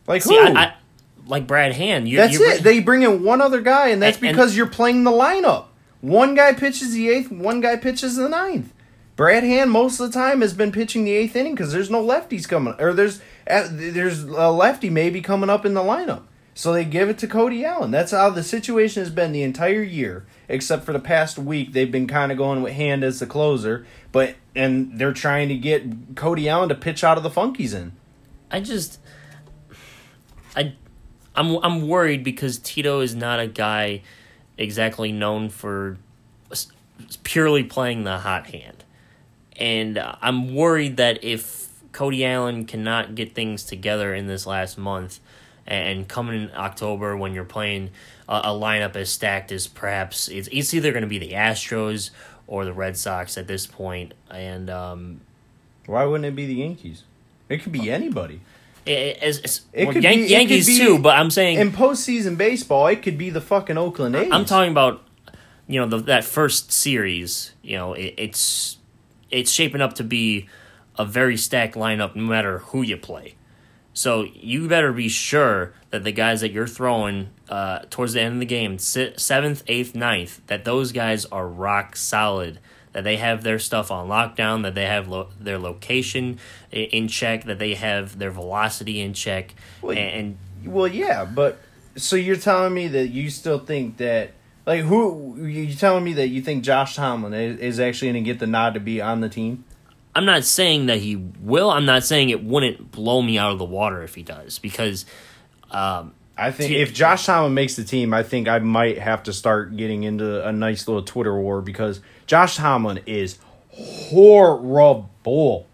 Like 0.08 0.22
see. 0.24 0.36
who? 0.36 0.41
I, 0.41 0.63
I 0.63 0.74
like 1.27 1.48
Brad 1.48 1.74
Hand. 1.74 2.08
You, 2.10 2.17
That's 2.17 2.39
it. 2.39 2.63
They 2.63 2.79
bring 2.79 3.03
in 3.03 3.24
one 3.24 3.41
other 3.41 3.62
guy, 3.62 3.89
and 3.89 4.01
that's 4.01 4.17
And- 4.17 4.27
and- 4.27 4.36
because 4.36 4.55
you're 4.58 4.67
playing 4.67 5.03
the 5.03 5.12
lineup. 5.12 5.65
One 6.01 6.36
guy 6.36 6.51
pitches 6.53 6.93
the 6.93 7.10
eighth, 7.10 7.32
one 7.32 7.62
guy 7.62 7.77
pitches 7.77 8.17
the 8.17 8.27
ninth. 8.27 8.74
Brad 9.15 9.43
Hand 9.43 9.72
most 9.72 10.00
of 10.00 10.12
the 10.12 10.13
time 10.20 10.41
has 10.41 10.53
been 10.53 10.72
pitching 10.72 11.05
the 11.05 11.12
eighth 11.13 11.36
inning 11.36 11.53
because 11.55 11.72
there's 11.72 11.89
no 11.89 12.03
lefties 12.03 12.48
coming, 12.50 12.74
or 12.79 12.93
there's 12.93 13.22
uh, 13.50 13.67
there's 13.72 14.24
a 14.24 14.50
lefty 14.51 14.89
maybe 14.89 15.22
coming 15.22 15.50
up 15.50 15.65
in 15.65 15.74
the 15.75 15.82
lineup. 15.82 16.24
So 16.55 16.74
they 16.74 16.84
give 16.84 17.10
it 17.10 17.17
to 17.20 17.27
Cody 17.27 17.63
Allen. 17.63 17.91
That's 17.91 18.12
how 18.12 18.29
the 18.32 18.43
situation 18.43 19.01
has 19.01 19.10
been 19.12 19.32
the 19.32 19.43
entire 19.43 19.82
year, 19.82 20.25
except 20.50 20.84
for 20.84 20.93
the 20.93 21.00
past 21.00 21.38
week. 21.39 21.74
They've 21.74 21.91
been 21.91 22.08
kind 22.08 22.32
of 22.32 22.38
going 22.38 22.62
with 22.63 22.74
Hand 22.74 23.03
as 23.03 23.20
the 23.20 23.25
closer, 23.27 23.86
but 24.12 24.36
and 24.55 24.98
they're 25.00 25.13
trying 25.13 25.50
to 25.50 25.55
get 25.55 26.15
Cody 26.15 26.48
Allen 26.48 26.69
to 26.69 26.75
pitch 26.75 27.03
out 27.03 27.17
of 27.17 27.24
the 27.24 27.29
funkies 27.29 27.74
in. 27.74 27.93
I 28.51 28.60
just, 28.60 29.00
I, 30.55 30.75
I'm 31.36 31.57
I'm 31.63 31.88
worried 31.88 32.24
because 32.24 32.60
Tito 32.60 33.00
is 33.00 33.15
not 33.15 33.39
a 33.39 33.48
guy 33.48 34.01
exactly 34.57 35.12
known 35.12 35.50
for 35.50 35.98
purely 37.24 37.63
playing 37.63 38.03
the 38.03 38.19
hot 38.19 38.48
hand, 38.48 38.83
and 39.57 39.98
uh, 39.98 40.15
I'm 40.22 40.53
worried 40.53 40.98
that 40.98 41.24
if 41.24 41.69
Cody 41.91 42.25
Allen 42.25 42.65
cannot 42.65 43.15
get 43.15 43.33
things 43.33 43.63
together 43.63 44.13
in 44.13 44.27
this 44.27 44.45
last 44.45 44.77
month, 44.77 45.19
and 45.65 46.07
coming 46.07 46.43
in 46.43 46.51
October 46.55 47.17
when 47.17 47.33
you're 47.33 47.43
playing 47.43 47.89
a, 48.27 48.50
lineup 48.50 48.95
as 48.95 49.10
stacked 49.10 49.51
as 49.51 49.67
perhaps 49.67 50.27
it's 50.27 50.48
it's 50.51 50.74
either 50.74 50.91
going 50.91 51.03
to 51.03 51.07
be 51.07 51.19
the 51.19 51.31
Astros 51.31 52.10
or 52.53 52.65
the 52.65 52.74
Red 52.74 52.95
Sox 52.95 53.36
at 53.36 53.48
this 53.48 53.65
point, 53.65 54.13
and 54.29 54.69
um, 54.69 55.22
Why 55.88 56.05
wouldn't 56.05 56.25
it 56.25 56.36
be 56.36 56.45
the 56.45 56.53
Yankees? 56.53 57.03
It 57.50 57.63
could 57.63 57.72
be 57.72 57.89
anybody. 57.89 58.41
it, 58.86 59.17
it's, 59.24 59.39
it's, 59.39 59.62
It 59.74 59.86
well, 59.86 59.93
could 59.93 60.03
Yan- 60.03 60.13
be- 60.13 60.19
it 60.19 60.24
could 60.25 60.29
Yankees 60.31 60.67
be- 60.67 60.77
too, 60.77 61.00
but 61.00 61.17
I'm 61.17 61.31
saying 61.31 61.57
In 61.60 61.72
postseason 61.72 62.38
baseball, 62.38 62.86
it 62.88 63.01
could 63.01 63.17
be 63.17 63.31
the 63.31 63.41
fucking 63.41 63.75
Oakland 63.75 64.15
A's. 64.15 64.29
I'm 64.31 64.45
talking 64.45 64.72
about 64.72 65.01
you 65.67 65.79
know 65.79 65.88
the, 65.88 65.98
that 66.03 66.24
first 66.25 66.72
series. 66.72 67.53
You 67.63 67.77
know, 67.77 67.93
it, 67.95 68.13
it's 68.17 68.77
it's 69.31 69.50
shaping 69.50 69.81
up 69.81 69.93
to 69.95 70.03
be 70.03 70.48
a 70.95 71.05
very 71.05 71.38
stacked 71.38 71.74
lineup, 71.74 72.15
no 72.15 72.22
matter 72.22 72.60
who 72.60 72.83
you 72.83 72.98
play. 72.98 73.33
So 73.93 74.25
you 74.33 74.67
better 74.67 74.91
be 74.91 75.07
sure 75.07 75.73
that 75.91 76.03
the 76.03 76.12
guys 76.12 76.41
that 76.41 76.51
you're 76.51 76.67
throwing 76.67 77.29
uh, 77.47 77.79
towards 77.89 78.13
the 78.13 78.21
end 78.21 78.33
of 78.35 78.39
the 78.39 78.45
game, 78.45 78.79
si- 78.79 79.13
seventh, 79.17 79.63
eighth, 79.67 79.93
ninth, 79.93 80.41
that 80.47 80.65
those 80.65 80.91
guys 80.91 81.25
are 81.25 81.47
rock 81.47 81.95
solid. 81.95 82.59
That 82.93 83.03
they 83.03 83.17
have 83.17 83.43
their 83.43 83.57
stuff 83.59 83.89
on 83.91 84.07
lockdown. 84.07 84.63
That 84.63 84.75
they 84.75 84.85
have 84.85 85.07
lo- 85.07 85.29
their 85.39 85.59
location 85.59 86.39
in 86.71 87.07
check. 87.07 87.45
That 87.45 87.59
they 87.59 87.75
have 87.75 88.17
their 88.19 88.31
velocity 88.31 89.00
in 89.00 89.13
check. 89.13 89.53
Well, 89.81 89.97
and 89.97 90.38
Well, 90.65 90.88
yeah, 90.88 91.25
but 91.25 91.59
so 91.95 92.15
you're 92.15 92.35
telling 92.35 92.73
me 92.73 92.88
that 92.89 93.07
you 93.07 93.29
still 93.29 93.59
think 93.59 93.97
that, 93.97 94.31
like, 94.65 94.81
who 94.81 95.45
you 95.45 95.73
telling 95.75 96.03
me 96.03 96.13
that 96.13 96.27
you 96.27 96.41
think 96.41 96.63
Josh 96.63 96.95
Tomlin 96.95 97.33
is, 97.33 97.59
is 97.59 97.79
actually 97.79 98.12
going 98.12 98.23
to 98.23 98.31
get 98.31 98.39
the 98.39 98.47
nod 98.47 98.73
to 98.75 98.79
be 98.79 99.01
on 99.01 99.21
the 99.21 99.29
team? 99.29 99.65
I'm 100.15 100.25
not 100.25 100.43
saying 100.43 100.88
that 100.88 101.00
he 101.00 101.15
will. 101.15 101.70
I'm 101.72 101.86
not 101.86 102.03
saying 102.03 102.29
it 102.29 102.43
wouldn't 102.43 102.91
blow 102.91 103.22
me 103.22 103.38
out 103.38 103.51
of 103.51 103.60
the 103.60 103.65
water 103.65 104.03
if 104.03 104.15
he 104.15 104.24
does, 104.24 104.60
because 104.60 105.05
um, 105.72 106.13
I 106.38 106.51
think 106.51 106.70
T- 106.70 106.82
if 106.82 106.93
Josh 106.93 107.25
Tomlin 107.25 107.53
makes 107.53 107.75
the 107.75 107.84
team, 107.84 108.13
I 108.13 108.24
think 108.24 108.48
I 108.48 108.60
might 108.60 108.98
have 108.98 109.24
to 109.24 109.34
start 109.34 109.75
getting 109.75 110.03
into 110.03 110.48
a 110.48 110.51
nice 110.51 110.88
little 110.88 111.03
Twitter 111.03 111.39
war 111.39 111.62
because 111.62 112.00
Josh 112.27 112.58
Tomlin 112.58 113.01
is 113.05 113.39
horrible. 113.70 115.67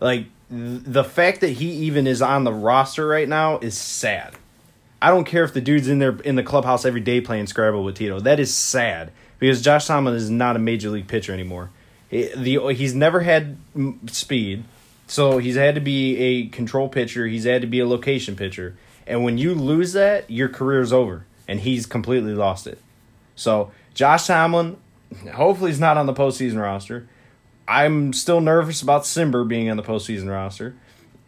Like 0.00 0.26
th- 0.50 0.82
the 0.84 1.04
fact 1.04 1.40
that 1.40 1.50
he 1.50 1.70
even 1.86 2.06
is 2.06 2.22
on 2.22 2.44
the 2.44 2.52
roster 2.52 3.06
right 3.06 3.28
now 3.28 3.58
is 3.58 3.76
sad. 3.76 4.34
I 5.00 5.10
don't 5.10 5.24
care 5.24 5.44
if 5.44 5.52
the 5.52 5.60
dude's 5.60 5.88
in 5.88 5.98
there 5.98 6.16
in 6.24 6.36
the 6.36 6.42
clubhouse 6.42 6.84
every 6.84 7.00
day 7.00 7.20
playing 7.20 7.46
Scrabble 7.46 7.82
with 7.82 7.96
Tito. 7.96 8.20
That 8.20 8.38
is 8.38 8.54
sad 8.54 9.12
because 9.38 9.60
Josh 9.60 9.86
Tomlin 9.86 10.14
is 10.14 10.30
not 10.30 10.56
a 10.56 10.60
major 10.60 10.90
league 10.90 11.08
pitcher 11.08 11.32
anymore. 11.32 11.70
He- 12.12 12.28
the 12.36 12.74
he's 12.74 12.94
never 12.94 13.20
had 13.20 13.56
speed, 14.06 14.64
so 15.06 15.38
he's 15.38 15.56
had 15.56 15.74
to 15.74 15.80
be 15.80 16.16
a 16.18 16.46
control 16.48 16.88
pitcher. 16.88 17.26
He's 17.26 17.44
had 17.44 17.62
to 17.62 17.66
be 17.66 17.80
a 17.80 17.86
location 17.88 18.36
pitcher, 18.36 18.76
and 19.06 19.24
when 19.24 19.38
you 19.38 19.54
lose 19.54 19.94
that, 19.94 20.30
your 20.30 20.48
career's 20.48 20.92
over, 20.92 21.24
and 21.48 21.60
he's 21.60 21.86
completely 21.86 22.34
lost 22.34 22.66
it. 22.66 22.78
So 23.34 23.72
Josh 23.94 24.26
Tomlin, 24.26 24.76
hopefully, 25.34 25.70
he's 25.70 25.80
not 25.80 25.96
on 25.96 26.04
the 26.06 26.12
postseason 26.12 26.60
roster. 26.60 27.08
I'm 27.66 28.12
still 28.12 28.42
nervous 28.42 28.82
about 28.82 29.04
Cimber 29.04 29.48
being 29.48 29.70
on 29.70 29.78
the 29.78 29.82
postseason 29.82 30.30
roster. 30.30 30.74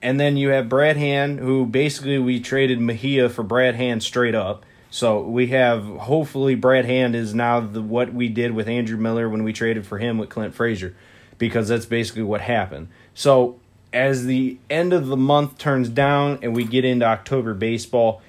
And 0.02 0.20
then 0.20 0.36
you 0.36 0.50
have 0.50 0.68
Brad 0.68 0.98
Hand, 0.98 1.38
who 1.38 1.64
basically 1.64 2.18
we 2.18 2.38
traded 2.38 2.78
Mejia 2.78 3.30
for 3.30 3.42
Brad 3.42 3.74
Hand 3.74 4.02
straight 4.02 4.34
up. 4.34 4.66
So 4.94 5.22
we 5.22 5.48
have 5.48 5.84
hopefully 5.84 6.54
Brad 6.54 6.84
Hand 6.84 7.16
is 7.16 7.34
now 7.34 7.58
the 7.58 7.82
what 7.82 8.14
we 8.14 8.28
did 8.28 8.52
with 8.52 8.68
Andrew 8.68 8.96
Miller 8.96 9.28
when 9.28 9.42
we 9.42 9.52
traded 9.52 9.88
for 9.88 9.98
him 9.98 10.18
with 10.18 10.28
Clint 10.28 10.54
Frazier, 10.54 10.94
because 11.36 11.66
that's 11.66 11.84
basically 11.84 12.22
what 12.22 12.40
happened. 12.40 12.86
So 13.12 13.58
as 13.92 14.26
the 14.26 14.56
end 14.70 14.92
of 14.92 15.08
the 15.08 15.16
month 15.16 15.58
turns 15.58 15.88
down 15.88 16.38
and 16.42 16.54
we 16.54 16.62
get 16.62 16.84
into 16.84 17.04
October 17.04 17.54
baseball, 17.54 18.22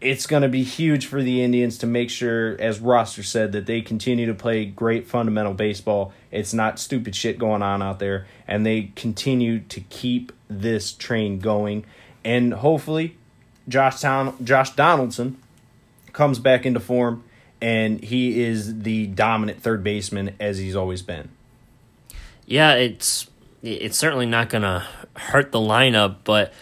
it's 0.00 0.26
going 0.26 0.40
to 0.40 0.48
be 0.48 0.62
huge 0.62 1.04
for 1.04 1.22
the 1.22 1.44
Indians 1.44 1.76
to 1.76 1.86
make 1.86 2.08
sure, 2.08 2.58
as 2.58 2.80
Rosser 2.80 3.22
said, 3.22 3.52
that 3.52 3.66
they 3.66 3.82
continue 3.82 4.24
to 4.24 4.34
play 4.34 4.64
great 4.64 5.06
fundamental 5.06 5.52
baseball. 5.52 6.14
It's 6.30 6.54
not 6.54 6.78
stupid 6.78 7.14
shit 7.14 7.38
going 7.38 7.60
on 7.60 7.82
out 7.82 7.98
there, 7.98 8.26
and 8.48 8.64
they 8.64 8.92
continue 8.96 9.58
to 9.58 9.80
keep 9.80 10.32
this 10.48 10.90
train 10.90 11.38
going. 11.38 11.84
And 12.24 12.54
hopefully, 12.54 13.18
Josh 13.68 14.00
Town, 14.00 14.34
Josh 14.42 14.70
Donaldson 14.70 15.36
comes 16.12 16.38
back 16.38 16.66
into 16.66 16.80
form, 16.80 17.24
and 17.60 18.02
he 18.02 18.42
is 18.42 18.80
the 18.82 19.06
dominant 19.06 19.62
third 19.62 19.82
baseman 19.84 20.34
as 20.40 20.58
he's 20.58 20.76
always 20.76 21.02
been. 21.02 21.30
yeah, 22.46 22.74
it's 22.74 23.26
it's 23.62 23.96
certainly 23.96 24.26
not 24.26 24.48
going 24.50 24.62
to 24.62 24.84
hurt 25.16 25.52
the 25.52 25.58
lineup, 25.58 26.16
but 26.24 26.52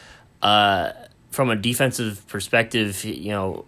uh, 0.42 0.92
from 1.30 1.50
a 1.50 1.57
defensive 1.57 2.26
perspective, 2.28 3.04
you 3.04 3.30
know, 3.30 3.64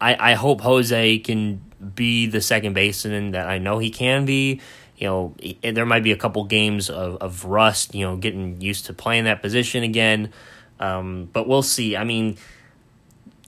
I 0.00 0.32
I 0.32 0.34
hope 0.34 0.60
Jose 0.60 1.18
can 1.18 1.60
be 1.94 2.26
the 2.26 2.40
second 2.40 2.74
baseman 2.74 3.32
that 3.32 3.48
I 3.48 3.58
know 3.58 3.78
he 3.78 3.90
can 3.90 4.24
be. 4.24 4.60
You 4.96 5.06
know, 5.06 5.34
there 5.62 5.86
might 5.86 6.02
be 6.02 6.10
a 6.10 6.16
couple 6.16 6.42
games 6.44 6.90
of, 6.90 7.16
of 7.18 7.44
rust, 7.44 7.94
you 7.94 8.04
know, 8.04 8.16
getting 8.16 8.60
used 8.60 8.86
to 8.86 8.92
playing 8.92 9.24
that 9.24 9.42
position 9.42 9.84
again. 9.84 10.32
Um, 10.80 11.28
but 11.32 11.46
we'll 11.46 11.62
see. 11.62 11.96
I 11.96 12.02
mean, 12.02 12.36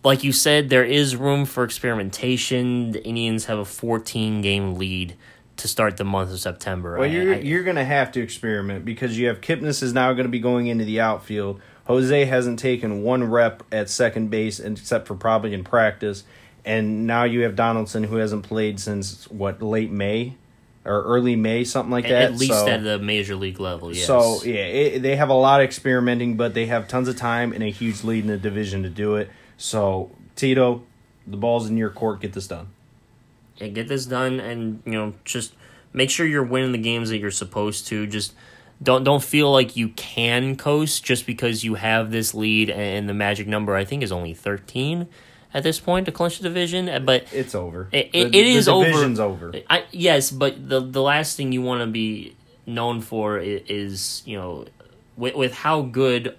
like 0.03 0.25
you 0.25 0.33
said, 0.33 0.71
there 0.71 0.85
is 0.85 1.17
room 1.17 1.45
for 1.45 1.65
experimentation. 1.65 2.93
The 2.93 3.05
Indians 3.05 3.47
have 3.47 3.59
a 3.59 3.65
14 3.65 4.41
game 4.41 4.75
lead 4.77 5.15
to 5.59 5.69
start 5.69 5.97
the 5.99 6.05
month 6.05 6.31
of 6.33 6.41
September. 6.41 6.95
Well, 6.99 7.03
I- 7.09 7.13
you're 7.13 7.35
I- 7.35 7.39
you're 7.41 7.63
gonna 7.63 7.85
have 7.85 8.11
to 8.13 8.21
experiment 8.23 8.85
because 8.85 9.19
you 9.19 9.29
have 9.29 9.41
Kipnis 9.41 9.83
is 9.83 9.93
now 9.93 10.13
going 10.13 10.25
to 10.25 10.31
be 10.31 10.39
going 10.41 10.69
into 10.69 10.85
the 10.85 11.01
outfield. 11.01 11.61
Jose 11.85 12.25
hasn't 12.25 12.59
taken 12.59 13.03
one 13.03 13.25
rep 13.25 13.63
at 13.73 13.91
second 13.91 14.31
base 14.31 14.59
except 14.61 15.07
for 15.07 15.15
probably 15.15 15.53
in 15.53 15.65
practice, 15.65 16.25
and 16.65 17.07
now 17.07 17.25
you 17.25 17.43
have 17.43 17.57
Donaldson 17.57 18.05
who 18.05 18.17
hasn't 18.17 18.45
played 18.45 18.79
since 18.81 19.27
what 19.31 19.61
late 19.61 19.91
May 19.91 20.35
or 20.87 21.03
early 21.03 21.37
May, 21.37 21.63
something 21.65 21.91
like 21.91 22.05
that. 22.05 22.23
at 22.23 22.37
least 22.37 22.53
So- 22.55 22.69
at 22.69 22.83
the 22.83 22.99
major 22.99 23.35
league 23.37 23.61
level. 23.61 23.95
Yes. 23.95 24.07
So 24.07 24.41
yeah, 24.45 24.61
it, 24.65 25.03
they 25.03 25.17
have 25.17 25.29
a 25.29 25.35
lot 25.35 25.61
of 25.61 25.65
experimenting, 25.65 26.37
but 26.39 26.55
they 26.55 26.67
have 26.67 26.89
tons 26.89 27.07
of 27.09 27.17
time 27.17 27.53
and 27.53 27.63
a 27.63 27.71
huge 27.71 28.03
lead 28.03 28.25
in 28.25 28.29
the 28.31 28.39
division 28.39 28.83
to 28.85 28.89
do 28.89 29.17
it. 29.17 29.29
So 29.61 30.11
Tito, 30.37 30.83
the 31.27 31.37
ball's 31.37 31.69
in 31.69 31.77
your 31.77 31.91
court. 31.91 32.21
Get 32.21 32.33
this 32.33 32.47
done. 32.47 32.69
Yeah, 33.59 33.69
get 33.69 33.89
this 33.89 34.07
done, 34.07 34.41
and 34.41 34.83
you 34.87 34.93
know, 34.93 35.13
just 35.25 35.53
make 35.93 36.09
sure 36.09 36.27
you're 36.27 36.43
winning 36.43 36.73
the 36.73 36.79
games 36.79 37.11
that 37.11 37.19
you're 37.19 37.31
supposed 37.31 37.87
to. 37.89 38.07
Just 38.07 38.33
don't 38.83 39.05
don't 39.05 39.23
feel 39.23 39.53
like 39.53 39.77
you 39.77 39.91
can 39.91 40.57
coast 40.57 41.05
just 41.05 41.27
because 41.27 41.63
you 41.63 41.75
have 41.75 42.11
this 42.11 42.35
lead, 42.35 42.71
and 42.71 43.07
the 43.07 43.13
magic 43.15 43.47
number 43.47 43.77
I 43.77 43.85
think 43.85 44.03
is 44.03 44.11
only 44.11 44.33
thirteen 44.33 45.09
at 45.53 45.63
this 45.63 45.79
point 45.79 46.07
to 46.07 46.13
clinch 46.13 46.39
the 46.39 46.45
division. 46.49 47.05
But 47.05 47.27
It's 47.33 47.55
over. 47.55 47.89
It- 47.93 48.13
The- 48.13 48.19
it- 48.19 48.35
it 48.35 48.47
is 48.47 48.65
the 48.65 48.73
over. 48.73 48.87
division's 48.87 49.21
over. 49.21 49.53
I 49.69 49.85
yes, 49.91 50.31
but 50.31 50.71
the 50.71 50.81
the 50.81 51.03
last 51.03 51.37
thing 51.37 51.53
you 51.53 51.61
want 51.61 51.83
to 51.83 51.87
be 51.87 52.35
known 52.65 53.03
for 53.03 53.39
is, 53.39 53.61
is 53.69 54.23
you 54.25 54.39
know 54.39 54.65
with, 55.19 55.35
with 55.35 55.53
how 55.53 55.83
good 55.83 56.35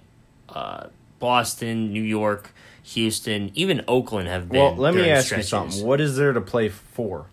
uh, 0.48 0.88
Boston, 1.20 1.92
New 1.92 2.02
York, 2.02 2.52
Houston, 2.94 3.50
even 3.54 3.82
Oakland 3.88 4.28
have 4.28 4.48
been. 4.48 4.60
Well, 4.60 4.76
let 4.76 4.94
me 4.94 5.08
ask 5.10 5.26
stretches. 5.26 5.46
you 5.46 5.48
something. 5.48 5.86
What 5.86 6.00
is 6.00 6.16
there 6.16 6.32
to 6.32 6.40
play 6.40 6.68
for? 6.68 7.26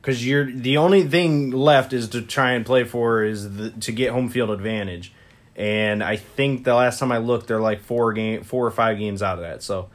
Because 0.00 0.26
you're 0.26 0.50
the 0.50 0.76
only 0.76 1.08
thing 1.08 1.50
left 1.50 1.92
is 1.92 2.08
to 2.10 2.20
try 2.22 2.52
and 2.52 2.66
play 2.66 2.84
for 2.84 3.24
is 3.24 3.56
the, 3.56 3.70
to 3.70 3.92
get 3.92 4.10
home 4.10 4.28
field 4.28 4.50
advantage, 4.50 5.12
and 5.56 6.02
I 6.02 6.16
think 6.16 6.64
the 6.64 6.74
last 6.74 6.98
time 6.98 7.10
I 7.10 7.18
looked, 7.18 7.46
they're 7.48 7.60
like 7.60 7.80
four 7.80 8.12
game, 8.12 8.42
four 8.42 8.66
or 8.66 8.70
five 8.70 8.98
games 8.98 9.22
out 9.22 9.38
of 9.38 9.44
that. 9.44 9.62
So, 9.62 9.88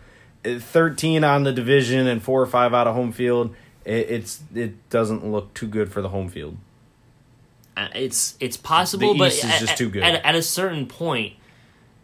uh, 0.43 0.57
thirteen 0.59 1.23
on 1.23 1.43
the 1.43 1.53
division 1.53 2.07
and 2.07 2.23
four 2.23 2.41
or 2.41 2.47
five 2.47 2.73
out 2.73 2.87
of 2.87 2.95
home 2.95 3.11
field. 3.11 3.55
It, 3.85 4.09
it's 4.09 4.41
it 4.55 4.89
doesn't 4.89 5.29
look 5.31 5.53
too 5.53 5.67
good 5.67 5.91
for 5.91 6.01
the 6.01 6.09
home 6.09 6.29
field. 6.29 6.57
Uh, 7.77 7.87
It's 7.93 8.35
it's 8.39 8.57
possible, 8.57 9.13
The 9.13 9.19
but 9.19 9.43
at, 9.43 9.59
just 9.59 9.77
too 9.77 9.89
good. 9.91 10.01
At, 10.01 10.25
at 10.25 10.35
a 10.35 10.41
certain 10.41 10.87
point, 10.87 11.33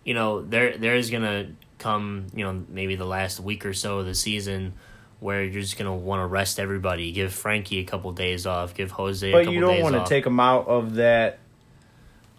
you 0.04 0.13
know, 0.13 0.44
there 0.44 0.77
there 0.77 0.96
is 0.96 1.10
gonna 1.10 1.48
come, 1.77 2.27
you 2.36 2.44
know, 2.44 2.63
maybe 2.70 2.96
the 2.96 3.05
last 3.05 3.39
week 3.39 3.65
or 3.65 3.74
so 3.74 4.00
of 4.00 4.05
the 4.05 4.15
season 4.15 4.74
where 5.20 5.44
you're 5.44 5.62
just 5.62 5.77
gonna 5.77 5.96
want 5.96 6.22
to 6.22 6.25
rest 6.25 6.60
everybody, 6.60 7.12
give 7.12 7.34
Frankie 7.34 7.79
a 7.79 7.84
couple 7.84 8.12
days 8.12 8.46
off, 8.46 8.74
give 8.74 8.91
Jose. 8.91 9.27
a 9.27 9.32
But 9.32 9.51
you 9.51 9.60
don't 9.60 9.82
want 9.82 9.96
to 9.96 10.05
take 10.05 10.24
them 10.24 10.39
out 10.39 10.67
of 10.67 10.96
that 10.96 11.39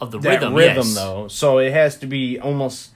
of 0.00 0.10
the 0.10 0.18
that 0.18 0.28
rhythm, 0.40 0.54
rhythm, 0.54 0.76
yes. 0.86 0.94
though. 0.94 1.28
So 1.28 1.58
it 1.58 1.72
has 1.72 1.96
to 1.98 2.06
be 2.06 2.38
almost 2.38 2.90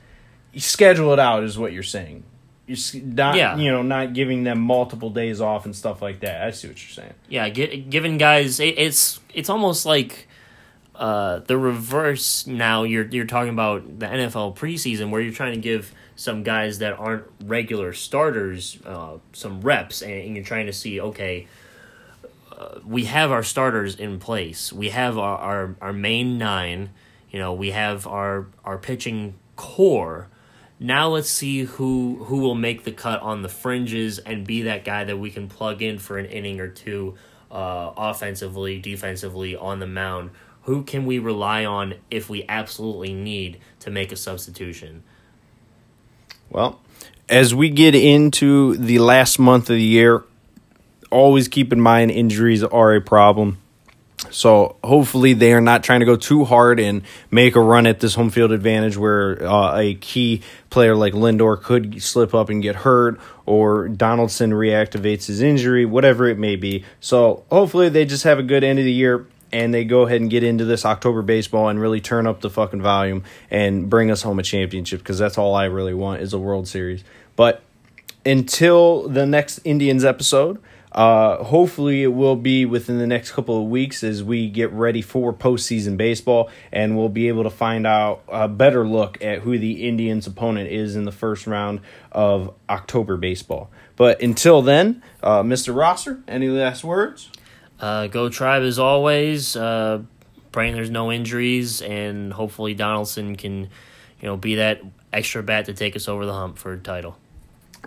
you 0.52 0.61
schedule 0.61 1.12
it 1.12 1.18
out, 1.18 1.44
is 1.44 1.59
what 1.59 1.73
you're 1.73 1.82
saying. 1.82 2.25
You're 2.66 3.02
not, 3.02 3.37
Yeah. 3.37 3.56
you 3.56 3.70
know, 3.70 3.82
not 3.82 4.12
giving 4.12 4.44
them 4.44 4.61
multiple 4.61 5.11
days 5.11 5.40
off 5.40 5.64
and 5.64 5.75
stuff 5.75 6.02
like 6.02 6.20
that. 6.20 6.42
I 6.42 6.50
see 6.50 6.68
what 6.68 6.80
you're 6.82 6.90
saying. 6.92 7.14
Yeah, 7.28 7.49
gi- 7.49 7.87
given 7.88 8.18
guys, 8.18 8.61
it, 8.61 8.78
it's 8.78 9.18
it's 9.35 9.49
almost 9.49 9.87
like 9.87 10.28
uh, 11.00 11.38
the 11.38 11.57
reverse. 11.57 12.47
Now 12.47 12.83
you're 12.83 13.07
you're 13.07 13.25
talking 13.25 13.54
about 13.54 13.99
the 13.99 14.04
NFL 14.04 14.54
preseason 14.54 15.09
where 15.09 15.23
you're 15.23 15.33
trying 15.33 15.54
to 15.54 15.61
give 15.61 15.95
some 16.14 16.42
guys 16.42 16.78
that 16.80 16.99
aren't 16.99 17.25
regular 17.42 17.95
starters 17.95 18.78
uh, 18.85 19.16
some 19.33 19.62
reps, 19.62 20.02
and, 20.02 20.12
and 20.12 20.37
you're 20.37 20.45
trying 20.45 20.66
to 20.66 20.75
see 20.75 21.00
okay. 21.00 21.49
Uh, 22.52 22.80
we 22.85 23.07
have 23.07 23.30
our 23.33 23.42
starters 23.42 23.95
in 23.95 24.19
place. 24.19 24.71
We 24.71 24.90
have 24.90 25.16
our, 25.16 25.38
our, 25.38 25.76
our 25.80 25.92
main 25.95 26.37
nine. 26.37 26.90
You 27.30 27.38
know, 27.38 27.54
we 27.54 27.71
have 27.71 28.07
our 28.07 28.49
our 28.62 28.76
pitching 28.76 29.35
core. 29.57 30.28
Now 30.78 31.09
let's 31.09 31.30
see 31.30 31.64
who 31.64 32.25
who 32.25 32.40
will 32.40 32.54
make 32.54 32.85
the 32.85 32.92
cut 32.92 33.23
on 33.23 33.40
the 33.40 33.49
fringes 33.49 34.19
and 34.19 34.47
be 34.47 34.62
that 34.62 34.85
guy 34.85 35.04
that 35.04 35.16
we 35.16 35.30
can 35.30 35.49
plug 35.49 35.80
in 35.80 35.99
for 35.99 36.19
an 36.19 36.26
inning 36.26 36.61
or 36.61 36.69
two, 36.69 37.14
uh, 37.50 37.92
offensively, 37.97 38.78
defensively 38.78 39.57
on 39.57 39.78
the 39.78 39.87
mound. 39.87 40.28
Who 40.64 40.83
can 40.83 41.07
we 41.07 41.19
rely 41.19 41.64
on 41.64 41.95
if 42.11 42.29
we 42.29 42.45
absolutely 42.49 43.14
need 43.14 43.59
to 43.81 43.90
make 43.90 44.12
a 44.12 44.17
substitution? 44.17 45.02
Well, 46.50 46.81
as 47.29 47.55
we 47.55 47.71
get 47.71 47.95
into 47.95 48.76
the 48.76 48.99
last 48.99 49.38
month 49.38 49.71
of 49.71 49.76
the 49.76 49.83
year, 49.83 50.25
always 51.11 51.49
keep 51.49 51.73
in 51.73 51.81
mind 51.81 52.11
injuries 52.11 52.62
are 52.62 52.95
a 52.95 53.00
problem. 53.00 53.59
So 54.31 54.76
hopefully 54.85 55.33
they 55.33 55.55
are 55.55 55.62
not 55.62 55.83
trying 55.83 56.00
to 56.00 56.07
go 56.07 56.17
too 56.17 56.45
hard 56.45 56.79
and 56.79 57.02
make 57.31 57.57
a 57.57 57.61
run 57.61 57.87
at 57.87 58.00
this 58.00 58.14
home 58.14 58.29
field 58.29 58.52
advantage 58.52 58.97
where 58.97 59.43
uh, 59.43 59.79
a 59.79 59.95
key 59.95 60.43
player 60.69 60.95
like 60.95 61.14
Lindor 61.14 61.61
could 61.61 62.02
slip 62.02 62.35
up 62.35 62.50
and 62.50 62.62
get 62.62 62.76
hurt 62.76 63.19
or 63.47 63.88
Donaldson 63.88 64.50
reactivates 64.50 65.26
his 65.26 65.40
injury, 65.40 65.87
whatever 65.87 66.29
it 66.29 66.38
may 66.38 66.57
be. 66.57 66.85
So 67.00 67.45
hopefully 67.50 67.88
they 67.88 68.05
just 68.05 68.25
have 68.25 68.38
a 68.38 68.43
good 68.43 68.62
end 68.62 68.79
of 68.79 68.85
the 68.85 68.93
year 68.93 69.26
and 69.52 69.73
they 69.73 69.85
go 69.85 70.02
ahead 70.02 70.21
and 70.21 70.30
get 70.30 70.42
into 70.42 70.64
this 70.64 70.85
October 70.85 71.23
baseball 71.23 71.69
and 71.69 71.80
really 71.80 72.00
turn 72.00 72.26
up 72.26 72.40
the 72.40 72.50
fucking 72.50 72.83
volume 72.83 73.25
and 73.50 73.88
bring 73.90 74.11
us 74.11 74.23
home 74.23 74.38
a 74.38 74.42
championship 74.42 75.00
because 75.00 75.19
that's 75.19 75.38
all 75.38 75.54
I 75.54 75.64
really 75.64 75.95
want 75.95 76.23
is 76.23 76.33
a 76.33 76.38
World 76.38 76.69
Series. 76.69 77.04
But 77.37 77.62
until 78.25 79.09
the 79.09 79.26
next 79.26 79.61
Indians 79.64 80.04
episode, 80.04 80.59
uh, 80.92 81.45
hopefully, 81.45 82.02
it 82.02 82.08
will 82.08 82.34
be 82.34 82.65
within 82.65 82.99
the 82.99 83.06
next 83.06 83.30
couple 83.30 83.63
of 83.63 83.69
weeks 83.69 84.02
as 84.02 84.25
we 84.25 84.49
get 84.49 84.73
ready 84.73 85.02
for 85.02 85.32
postseason 85.32 85.97
baseball, 85.97 86.50
and 86.73 86.97
we'll 86.97 87.08
be 87.08 87.28
able 87.28 87.45
to 87.45 87.50
find 87.50 87.86
out 87.86 88.23
a 88.28 88.49
better 88.49 88.86
look 88.86 89.23
at 89.23 89.41
who 89.41 89.56
the 89.56 89.86
Indians' 89.86 90.26
opponent 90.26 90.69
is 90.71 90.97
in 90.97 91.04
the 91.04 91.13
first 91.13 91.47
round 91.47 91.80
of 92.10 92.52
October 92.69 93.17
baseball. 93.17 93.71
But 93.95 94.21
until 94.21 94.63
then, 94.63 95.02
uh, 95.23 95.43
Mr. 95.43 95.75
Rosser, 95.75 96.23
any 96.26 96.49
last 96.49 96.82
words? 96.82 97.30
Uh, 97.80 98.06
go 98.06 98.28
Tribe 98.28 98.62
as 98.62 98.78
always. 98.78 99.56
Uh, 99.56 100.02
praying 100.52 100.75
there's 100.75 100.90
no 100.90 101.10
injuries, 101.10 101.82
and 101.82 102.32
hopefully 102.32 102.75
Donaldson 102.75 103.36
can, 103.36 103.62
you 103.62 103.69
know, 104.23 104.36
be 104.36 104.56
that 104.56 104.80
extra 105.12 105.43
bat 105.43 105.66
to 105.66 105.75
take 105.75 105.97
us 105.97 106.08
over 106.08 106.26
the 106.26 106.32
hump 106.32 106.58
for 106.58 106.73
a 106.73 106.78
title. 106.78 107.16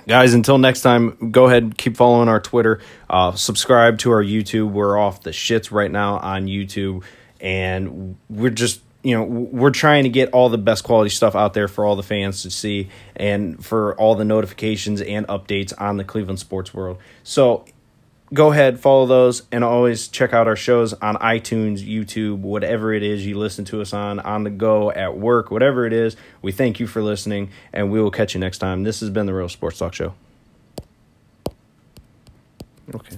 Guys, 0.07 0.33
until 0.33 0.57
next 0.57 0.81
time, 0.81 1.31
go 1.31 1.45
ahead, 1.45 1.77
keep 1.77 1.95
following 1.95 2.27
our 2.27 2.39
Twitter, 2.39 2.81
uh, 3.09 3.33
subscribe 3.33 3.99
to 3.99 4.11
our 4.11 4.23
YouTube. 4.23 4.71
We're 4.71 4.97
off 4.97 5.21
the 5.21 5.29
shits 5.29 5.71
right 5.71 5.91
now 5.91 6.17
on 6.17 6.47
YouTube, 6.47 7.03
and 7.39 8.17
we're 8.29 8.49
just 8.49 8.81
you 9.03 9.15
know 9.15 9.23
we're 9.23 9.71
trying 9.71 10.03
to 10.03 10.09
get 10.09 10.31
all 10.31 10.49
the 10.49 10.57
best 10.57 10.83
quality 10.83 11.09
stuff 11.09 11.35
out 11.35 11.53
there 11.53 11.67
for 11.67 11.85
all 11.85 11.95
the 11.95 12.03
fans 12.03 12.41
to 12.43 12.49
see, 12.49 12.89
and 13.15 13.63
for 13.63 13.95
all 13.95 14.15
the 14.15 14.25
notifications 14.25 14.99
and 14.99 15.27
updates 15.27 15.73
on 15.79 15.97
the 15.97 16.03
Cleveland 16.03 16.39
sports 16.39 16.73
world. 16.73 16.97
So 17.23 17.65
go 18.33 18.51
ahead, 18.51 18.79
follow 18.79 19.05
those, 19.05 19.43
and 19.51 19.63
always 19.63 20.07
check 20.07 20.33
out 20.33 20.47
our 20.47 20.55
shows 20.55 20.93
on 20.93 21.15
iTunes, 21.17 21.87
YouTube, 21.87 22.39
whatever 22.39 22.93
it 22.93 23.03
is 23.03 23.25
you 23.25 23.37
listen 23.37 23.63
to 23.65 23.81
us 23.81 23.93
on, 23.93 24.19
on 24.19 24.43
the 24.43 24.49
go, 24.49 24.91
at 24.91 25.17
work, 25.17 25.51
whatever 25.51 25.85
it 25.85 25.93
is. 25.93 26.15
We 26.41 26.51
thank 26.51 26.79
you 26.79 26.87
for 26.87 27.01
listening, 27.01 27.51
and 27.71 27.91
we 27.91 28.01
will 28.01 28.11
catch 28.11 28.33
you 28.33 28.39
next 28.39 28.57
time. 28.57 28.83
This 28.83 28.99
has 29.01 29.09
been 29.09 29.27
the 29.27 29.33
Real 29.33 29.49
Sports 29.49 29.77
Talk 29.77 29.93
Show. 29.93 30.13
Okay. 32.93 33.17